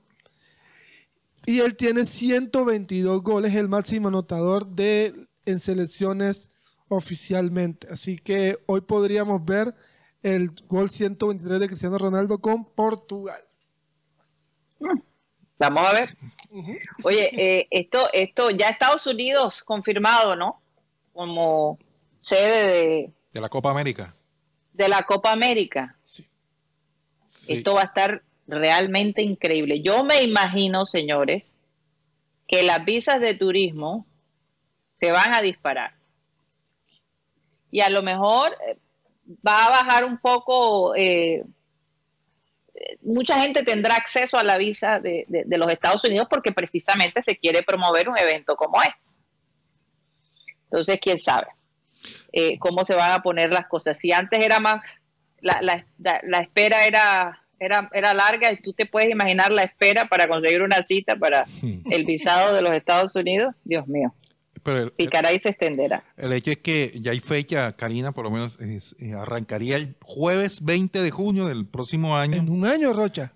[1.47, 6.51] Y él tiene 122 goles, el máximo anotador de, en selecciones
[6.89, 7.89] oficialmente.
[7.91, 9.75] Así que hoy podríamos ver
[10.23, 13.41] el gol 123 de Cristiano Ronaldo con Portugal.
[15.59, 16.17] Vamos a ver.
[17.03, 20.61] Oye, eh, esto, esto, ya Estados Unidos confirmado, ¿no?
[21.13, 21.79] Como
[22.17, 24.15] sede de, De la Copa América.
[24.73, 25.97] de la Copa América.
[26.05, 26.25] Sí.
[27.59, 29.83] Esto va a estar realmente increíble.
[29.83, 31.45] Yo me imagino, señores,
[32.47, 34.07] que las visas de turismo
[34.99, 35.93] se van a disparar.
[37.71, 38.79] Y a lo mejor eh,
[39.47, 41.45] va a bajar un poco, eh,
[43.03, 47.23] mucha gente tendrá acceso a la visa de, de- de los Estados Unidos porque precisamente
[47.23, 48.99] se quiere promover un evento como este.
[50.65, 51.49] Entonces, quién sabe
[52.33, 53.99] eh, cómo se van a poner las cosas.
[53.99, 54.83] Si antes era más,
[55.41, 55.85] la, la-
[56.25, 60.63] la- espera era, era, era larga y tú te puedes imaginar la espera para conseguir
[60.63, 61.45] una cita para
[61.91, 64.15] el visado de los Estados Unidos, Dios mío,
[64.63, 66.03] Pero el, picará y se extenderá.
[66.17, 69.97] el hecho es que ya hay fecha, Karina, por lo menos es- eh, arrancaría el
[70.03, 72.37] jueves 20 de junio del próximo año.
[72.37, 73.33] En un año, Rocha.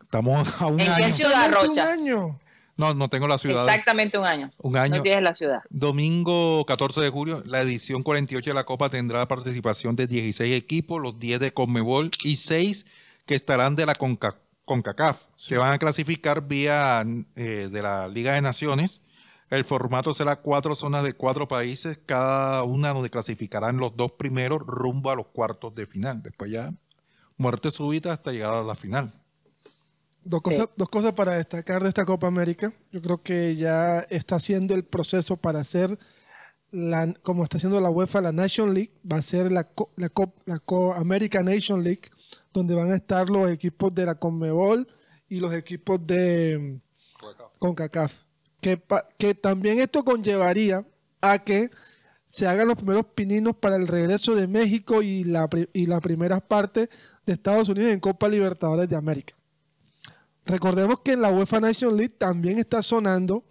[0.00, 1.12] Estamos a un ¿En qué año.
[1.12, 1.82] ciudad, Solamente Rocha?
[1.84, 2.40] Un año.
[2.76, 3.62] No, no tengo la ciudad.
[3.64, 4.50] Exactamente un año.
[4.58, 4.96] Un año.
[4.96, 5.62] No tienes la ciudad.
[5.70, 11.00] Domingo 14 de julio, la edición 48 de la Copa tendrá participación de 16 equipos,
[11.00, 12.84] los 10 de Conmebol y 6
[13.26, 15.20] que estarán de la Conca- CONCACAF.
[15.36, 17.04] Se van a clasificar vía
[17.36, 19.02] eh, de la Liga de Naciones.
[19.50, 24.60] El formato será cuatro zonas de cuatro países, cada una donde clasificarán los dos primeros
[24.66, 26.22] rumbo a los cuartos de final.
[26.22, 26.72] Después ya
[27.36, 29.12] muerte súbita hasta llegar a la final.
[30.24, 32.72] Dos cosas, dos cosas para destacar de esta Copa América.
[32.92, 35.98] Yo creo que ya está haciendo el proceso para hacer,
[36.70, 40.08] la, como está haciendo la UEFA, la Nation League, va a ser la, Co- la,
[40.08, 42.02] Co- la Co- American Nation League,
[42.52, 44.88] donde van a estar los equipos de la Conmebol
[45.28, 46.80] y los equipos de
[47.58, 48.24] CONCACAF.
[48.60, 50.86] Que, pa- que también esto conllevaría
[51.20, 51.70] a que
[52.24, 56.00] se hagan los primeros pininos para el regreso de México y la, pri- y la
[56.00, 56.88] primera parte
[57.26, 59.34] de Estados Unidos en Copa Libertadores de América.
[60.46, 63.44] Recordemos que en la UEFA Nation League también está sonando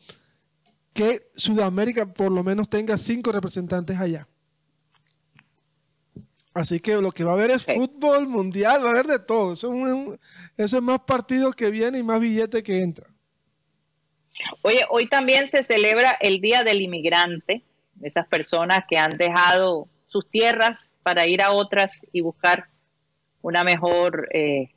[0.93, 4.27] que Sudamérica por lo menos tenga cinco representantes allá.
[6.53, 7.73] Así que lo que va a haber es Sí.
[7.73, 9.53] fútbol mundial, va a haber de todo.
[9.53, 10.19] Eso es, un-
[10.55, 13.11] eso es más partidos que vienen y más billetes que entran.
[14.61, 17.63] Oye, hoy también se celebra el Día del Inmigrante,
[18.01, 22.67] esas personas que han dejado sus tierras para ir a otras y buscar
[23.41, 24.69] una mejor eh,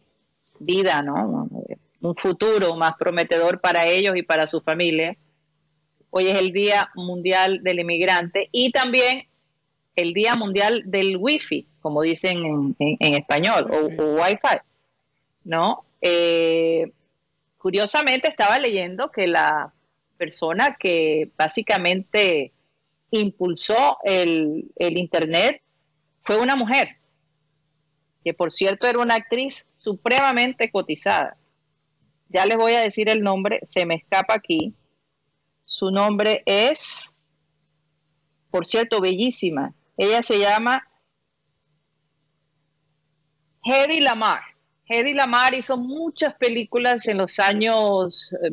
[0.59, 1.49] vida, ¿no?
[2.01, 5.17] Un futuro más prometedor para ellos y para su familia.
[6.11, 9.27] Hoy es el Día Mundial del Inmigrante y también
[9.97, 14.59] el Día Mundial del Wi-Fi, como dicen en, en- en español, o, o Wi-Fi,
[15.45, 15.85] ¿no?
[16.01, 16.91] Eh,
[17.59, 19.73] curiosamente estaba leyendo que la
[20.19, 22.53] persona que básicamente
[23.11, 25.63] impulsó el, el Internet
[26.23, 26.97] fue una mujer,
[28.23, 31.37] que por cierto era una actriz supremamente cotizada.
[32.29, 34.75] Ya les voy a decir el nombre, se me escapa aquí.
[35.65, 37.15] Su nombre es,
[38.51, 39.75] por cierto, bellísima.
[39.97, 40.87] Ella se llama
[43.65, 44.43] Hedy Lamar.
[44.89, 48.51] Hedy Lamar hizo muchas películas en los años eh,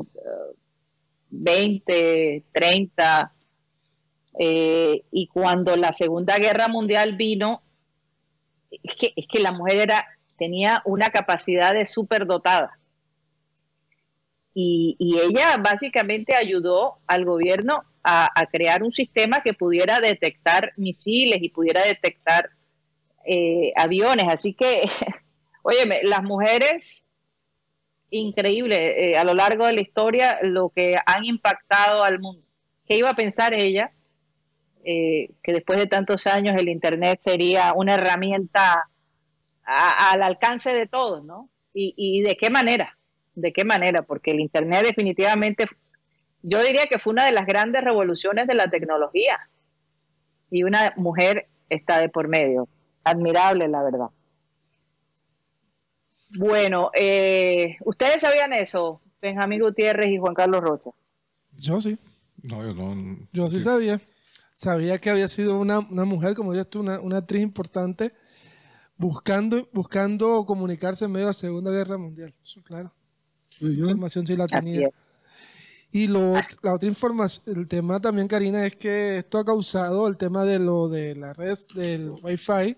[1.30, 3.34] 20, 30,
[4.40, 7.62] eh, y cuando la Segunda Guerra Mundial vino,
[8.72, 10.08] es que, es que la mujer era,
[10.38, 12.80] tenía una capacidad de superdotada.
[14.56, 21.42] Y, ella básicamente ayudó al gobierno a, a crear un sistema que pudiera detectar misiles
[21.42, 22.50] y pudiera detectar
[23.26, 24.28] eh, aviones.
[24.30, 24.84] Así que,
[25.64, 27.08] óyeme, las mujeres,
[28.10, 32.46] increíble, eh, a lo largo de la historia, lo que han impactado al mundo.
[32.86, 33.92] ¿Qué iba a pensar ella?
[34.86, 38.90] Eh, que después de tantos años el Internet sería una herramienta
[39.66, 41.50] a- al alcance de todos, ¿no?
[41.74, 42.98] Y, y de qué manera,
[43.36, 45.68] de qué manera, porque el Internet definitivamente,
[46.42, 49.50] yo diría que fue una de las grandes revoluciones de la tecnología.
[50.50, 52.68] Y una mujer está de por medio.
[53.04, 54.08] Admirable, la verdad.
[56.38, 60.90] Bueno, eh, ¿ustedes sabían eso, Benjamín Gutiérrez y Juan Carlos Rocha?
[61.54, 61.98] Yo sí.
[62.44, 63.18] No, yo no.
[63.32, 64.00] Yo sí sabía.
[64.54, 68.14] Sabía que había sido una, una mujer, como ya tú, una, una actriz importante,
[68.98, 72.34] buscando, buscando comunicarse en medio de la Segunda Guerra Mundial.
[72.44, 72.94] Eso, claro.
[73.60, 74.88] Información sí la Así tenía.
[74.88, 74.94] es.
[75.92, 76.34] Y lo,
[76.64, 80.60] la otra información, el tema también, Karina, es que esto ha causado el tema de
[80.60, 82.78] lo de la red del Wi-Fi.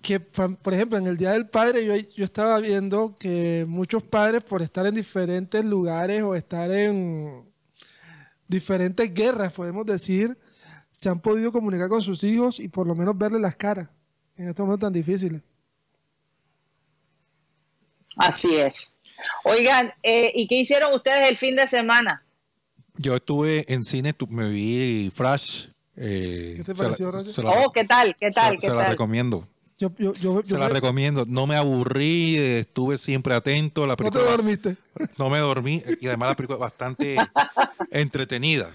[0.00, 4.42] Que, por ejemplo, en el Día del Padre, yo, yo estaba viendo que muchos padres,
[4.42, 7.48] por estar en diferentes lugares o estar en
[8.48, 10.36] diferentes guerras, podemos decir,
[10.90, 13.88] se han podido comunicar con sus hijos y por lo menos verle las caras
[14.36, 15.40] en estos momentos tan difíciles.
[18.16, 18.98] Así es.
[19.44, 22.24] Oigan, eh, ¿y qué hicieron ustedes el fin de semana?
[22.96, 25.66] Yo estuve en cine, me vi Flash.
[25.96, 28.16] eh, ¿Qué te la- pareció, la- Oh, ¿qué tal?
[28.18, 28.54] ¿Qué se tal?
[28.54, 29.46] la- ¿Qué se la recomiendo.
[29.78, 31.24] Yo, yo, yo, Se la me- recomiendo.
[31.26, 33.86] No me aburrí, estuve siempre atento.
[33.86, 34.76] La no te dormiste.
[35.18, 37.16] no me dormí y además la película es bastante
[37.90, 38.74] entretenida.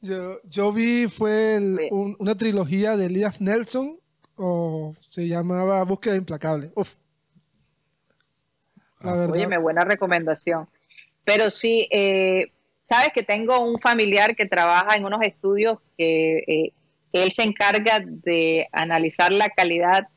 [0.00, 1.88] Yo, yo vi fue el- Sí.
[1.90, 3.98] un- una trilogía de Elias Nelson,
[4.36, 6.70] o se llamaba Búsqueda Implacable.
[6.74, 6.94] Uf.
[9.06, 10.68] Óyeme, buena recomendación.
[11.24, 12.52] Pero sí, eh,
[12.82, 16.72] sabes que tengo un familiar que trabaja en unos estudios que eh,
[17.12, 20.08] él se encarga de analizar la calidad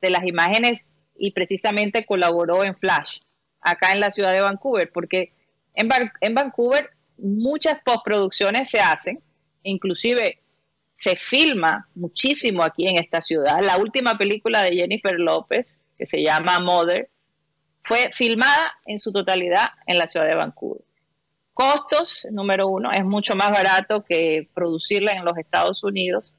[0.00, 0.84] de las imágenes
[1.16, 3.20] y precisamente colaboró en Flash,
[3.60, 5.32] acá en la ciudad de Vancouver, porque
[5.74, 5.88] en,
[6.20, 9.20] en Vancouver muchas postproducciones se hacen,
[9.64, 10.38] inclusive
[10.92, 13.62] se filma muchísimo aquí en esta ciudad.
[13.62, 17.08] La última película de Jennifer López, que se llama Mother,
[17.88, 20.82] fue filmada en su totalidad en la ciudad de Vancouver.
[21.54, 26.32] Costos, número uno, es mucho más barato que producirla en los Estados Unidos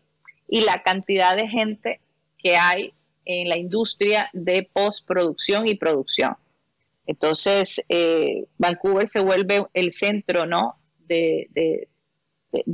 [0.47, 1.99] y la cantidad de gente
[2.37, 2.93] que hay
[3.25, 6.37] en la industria de postproducción y producción.
[7.05, 10.77] Entonces, eh, Vancouver se vuelve el centro, ¿no?
[11.07, 11.49] De,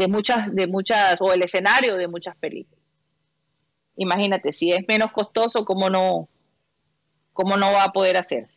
[0.10, 2.84] muchas, de muchas, o el escenario de muchas películas.
[3.96, 6.28] Imagínate, si es menos costoso, ¿cómo no,
[7.32, 8.55] cómo no va a poder hacerse?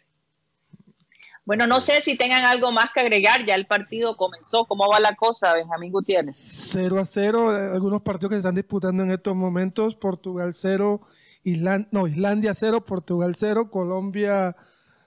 [1.49, 5.01] Bueno, no sé si tengan algo más que agregar, ya el partido comenzó, ¿cómo va
[5.01, 6.37] la cosa, Benjamín Gutiérrez?
[6.37, 11.01] 0 a 0, eh, algunos partidos que se están disputando en estos momentos, Portugal 0,
[11.47, 14.55] Islan- no, Islandia 0, Portugal 0, Colombia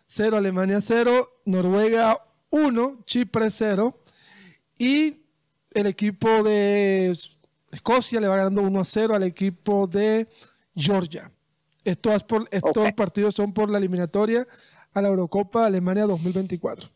[0.07, 2.17] 0, Alemania 0, Noruega
[2.49, 3.99] 1, Chipre 0
[4.79, 5.21] y
[5.75, 7.15] el equipo de
[7.71, 10.27] Escocia le va ganando 1 a 0 al equipo de
[10.75, 11.31] Georgia.
[11.83, 12.95] Estos, por, estos Ok.
[12.95, 14.45] partidos son por la eliminatoria
[14.93, 16.89] a la Eurocopa Alemania 2024.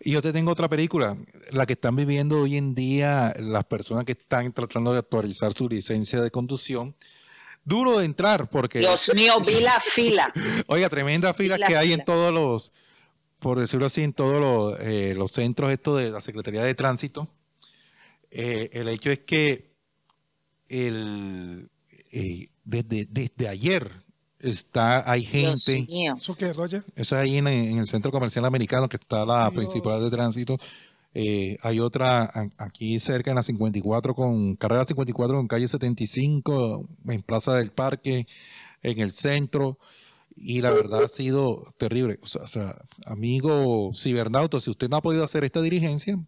[0.00, 1.16] Y yo te tengo otra película,
[1.50, 5.68] la que están viviendo hoy en día las personas que están tratando de actualizar su
[5.68, 6.94] licencia de conducción.
[7.64, 10.32] Duro de entrar porque, Dios mío, vi la fila.
[10.68, 12.00] oiga, tremendas filas la que hay fila.
[12.00, 12.72] en todos los,
[13.40, 17.28] por decirlo así, en todos los, eh, los centros estos de la Secretaría de Tránsito.
[18.30, 19.74] Eh, el hecho es que
[20.68, 21.70] el,
[22.12, 24.05] eh, desde, desde ayer
[24.40, 25.86] está, hay gente...
[25.88, 26.14] mío.
[26.18, 26.84] ¿Eso qué, Roger?
[26.94, 29.54] Eso es ahí en, en el centro comercial americano, que está la Dios.
[29.54, 30.58] principal de tránsito.
[31.18, 37.22] Eh, hay otra aquí cerca en la 54 con carrera 54 con calle 75 en
[37.22, 38.26] Plaza del Parque,
[38.82, 39.78] en el centro.
[40.36, 42.18] Y la verdad ha sido terrible.
[42.20, 42.76] O sea, o sea,
[43.06, 46.18] amigo cibernauta, si usted no ha podido hacer esta diligencia,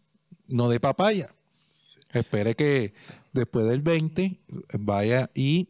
[0.47, 1.29] no de papaya.
[2.15, 2.95] Espere que
[3.35, 4.41] después del 20
[4.79, 5.69] vaya y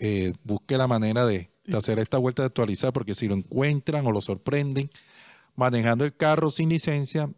[0.00, 4.06] eh, busque la manera de, de hacer esta vuelta de actualizar, porque si lo encuentran
[4.06, 4.90] o lo sorprenden
[5.56, 7.28] manejando el carro sin licencia,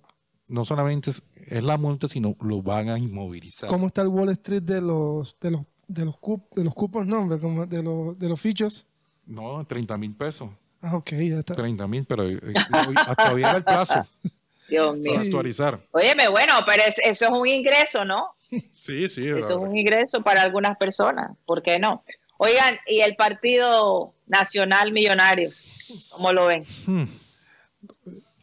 [0.49, 3.69] no solamente es, es la multa, sino lo van a inmovilizar.
[3.69, 7.07] ¿Cómo está el Wall Street de los de los de los, cup- de los cupos,
[7.07, 8.87] no, de los de los fichos?
[9.27, 10.51] No, 30 mil pesos.
[10.81, 11.55] Ah, ok, ya está.
[11.55, 14.07] 30 mil, pero eh, hoy- hasta todavía era el plazo
[14.69, 15.11] Dios mío.
[15.13, 15.81] para actualizar.
[15.93, 18.27] Óyeme, bueno, pero es- eso es un ingreso, ¿no?
[18.75, 19.27] Sí, sí.
[19.29, 21.37] Eso es un ingreso para algunas personas.
[21.47, 22.05] ¿Por qué no?
[22.45, 25.65] Oigan, ¿y el Partido Nacional Millonarios?
[26.11, 26.65] ¿Cómo lo ven?
[26.87, 27.05] Hmm.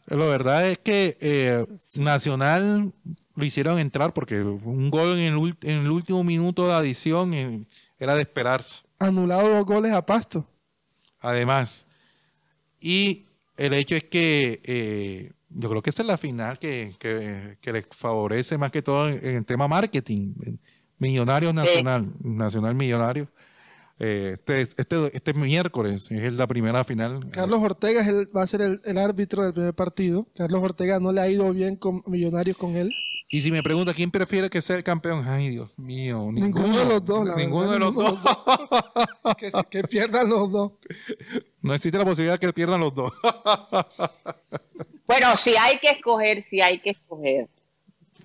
[0.06, 1.66] La verdad es que eh,
[1.98, 2.94] Nacional
[3.36, 7.66] lo hicieron entrar porque un gol en el, en el último minuto de adición eh,
[8.00, 8.84] era de esperarse.
[9.00, 10.48] Anulado dos goles a Pasto.
[11.20, 11.86] Además,
[12.80, 13.26] y
[13.58, 17.74] el hecho es que eh, yo creo que esa es la final que, que, que
[17.74, 20.36] les favorece más que todo en, el tema marketing.
[21.00, 23.28] Millonarios Nacional, Nacional Millonario.
[24.02, 27.30] Eh, este, este, este miércoles es la primera final.
[27.32, 30.26] Carlos Ortega es el- va a ser el, el árbitro del primer partido.
[30.36, 32.92] Carlos Ortega no le ha ido bien con Millonarios con él.
[33.32, 36.78] Y si me pregunta quién prefiere que sea el campeón, ay Dios mío, ninguno, Ninguno
[36.80, 39.66] de los dos, la ninguno verdad, de los ninguno dos.
[39.70, 40.72] Que, pierdan los dos.
[41.62, 43.12] no existe la posibilidad de que pierdan los dos.
[45.06, 47.48] Bueno, si hay que escoger, si hay que escoger.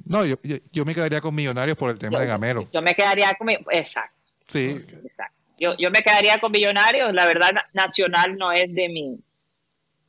[0.06, 2.68] no, yo, yo, yo me quedaría con Millonarios por el tema de Gamero.
[2.72, 4.14] Yo me quedaría con exacto,
[4.48, 5.34] Sí, exacto.
[5.58, 7.12] Yo, yo me quedaría con Millonarios.
[7.14, 9.20] La verdad, Na- Nacional no es de mi.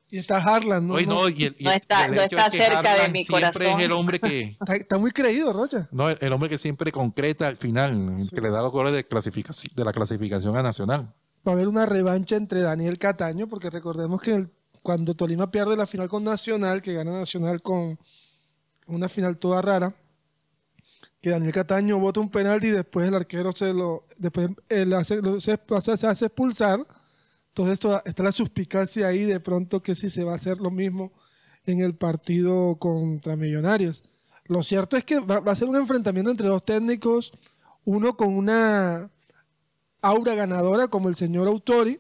[0.10, 0.94] Y está Harlan, ¿no?
[0.96, 1.24] Hoy no.
[1.24, 3.52] no, y el, y No el- está- el no está es cerca de mi siempre
[3.52, 3.80] corazón.
[3.80, 5.88] es el hombre que Está, está muy creído, Rocha.
[5.92, 9.06] no, el, el hombre que siempre concreta al final, que le da los goles de
[9.08, 11.12] clasificación de la clasificación a Nacional.
[11.48, 14.52] Va a haber una revancha entre Daniel Cataño, porque recordemos que el-
[14.84, 17.98] cuando Tolima pierde la final con Nacional, que gana Nacional con
[18.88, 19.94] una final toda rara,
[21.26, 24.48] que Daniel Cataño bota un penalti y después el arquero se lo, después
[24.96, 25.58] hace, lo- se
[26.08, 26.86] hace expulsar.
[27.48, 30.70] Entonces esto, está la suspicacia ahí de pronto que si se va a hacer lo
[30.70, 31.12] mismo
[31.66, 34.04] en el partido contra Millonarios.
[34.44, 37.32] Lo cierto es que va, va a ser un enfrentamiento entre dos técnicos,
[37.86, 39.10] uno con una
[40.04, 42.00] aura ganadora como el señor Autori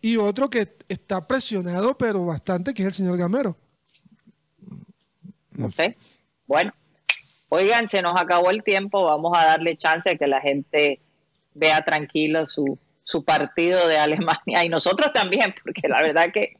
[0.00, 3.54] y otro que está presionado pero bastante que es el señor Gamero.
[5.50, 5.98] No sé.
[6.46, 6.72] Bueno,
[7.54, 9.04] oigan, se nos acabó el tiempo.
[9.04, 11.00] Vamos a darle chance a que la gente
[11.54, 16.54] vea tranquilo su, su partido de Alemania y nosotros también, porque la verdad que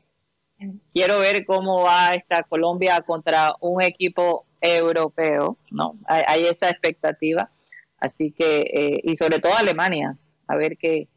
[0.92, 5.98] quiero ver cómo va esta Colombia contra un equipo europeo, ¿no?
[6.06, 7.50] Hay, esa expectativa.
[7.98, 10.16] Así que, eh, y sobre todo Alemania,
[10.46, 11.08] a ver qué,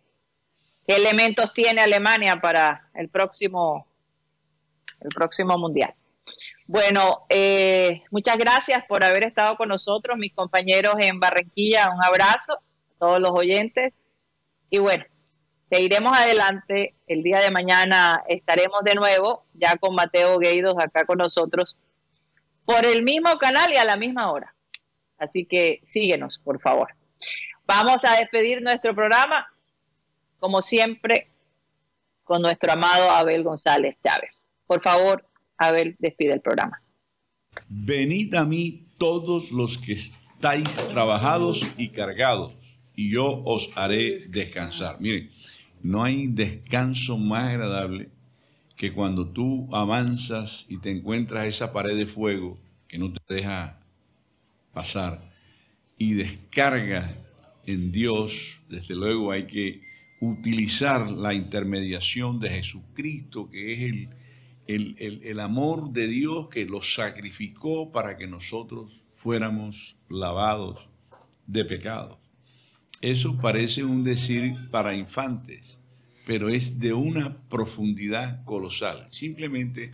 [0.88, 3.88] qué elementos tiene Alemania para el próximo,
[5.02, 5.94] el próximo mundial.
[6.68, 11.90] Bueno, eh, muchas gracias por haber estado con nosotros, mis compañeros en Barranquilla.
[11.90, 13.94] Un abrazo a todos los oyentes.
[14.70, 15.06] Y bueno,
[15.70, 16.94] seguiremos adelante.
[17.08, 21.78] El día de mañana estaremos de nuevo, ya con Mateo Gueidos acá con nosotros,
[22.66, 24.54] por el mismo canal y a la misma hora.
[25.18, 26.90] Así que síguenos, por favor.
[27.66, 29.48] Vamos a despedir nuestro programa,
[30.38, 31.30] como siempre,
[32.26, 34.50] con nuestro amado Abel González Chávez.
[34.68, 35.27] Por favor,
[35.58, 36.82] Abel, despide el programa.
[37.68, 42.54] Venid a mí todos los que estáis trabajados y cargados,
[42.96, 45.00] y yo os haré descansar.
[45.00, 45.30] Miren,
[45.82, 48.10] no hay descanso más agradable
[48.76, 53.80] que cuando tú avanzas y te encuentras esa pared de fuego que no te deja
[54.72, 55.32] pasar
[55.98, 57.16] y descargas
[57.66, 58.60] en Dios.
[58.70, 59.82] Desde luego hay que
[60.22, 64.10] utilizar la intermediación de Jesucristo, que es el,
[64.68, 70.90] el, el, amor de Dios que lo sacrificó para que nosotros fuéramos lavados
[71.46, 72.18] de pecados.
[73.02, 75.78] Eso parece un decir para infantes,
[76.26, 79.08] pero es de una profundidad colosal.
[79.12, 79.92] Simplemente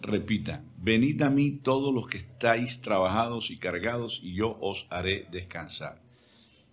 [0.00, 5.26] repitan, venid a mí todos los que estáis trabajados y cargados y yo os haré
[5.30, 6.00] descansar.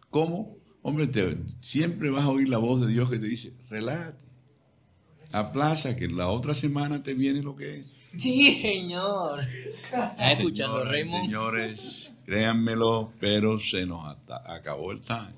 [0.09, 0.57] ¿Cómo?
[0.83, 4.24] Hombre, te- siempre vas a oír la voz de Dios que te dice, relájate,
[5.39, 7.93] aplaza que la otra semana te viene lo que es.
[8.17, 9.41] Sí, señor.
[9.41, 11.25] ¿Estás escuchando, Raymond?
[11.25, 14.15] Señores, créanmelo, pero se nos
[14.45, 15.33] acabó el time.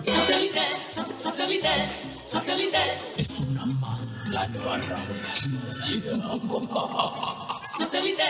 [0.00, 1.68] Satélite, sa- satélite,
[2.20, 2.78] satélite.
[3.16, 3.64] Es una
[4.64, 5.34] Barranquilla.
[7.66, 8.22] Satélite.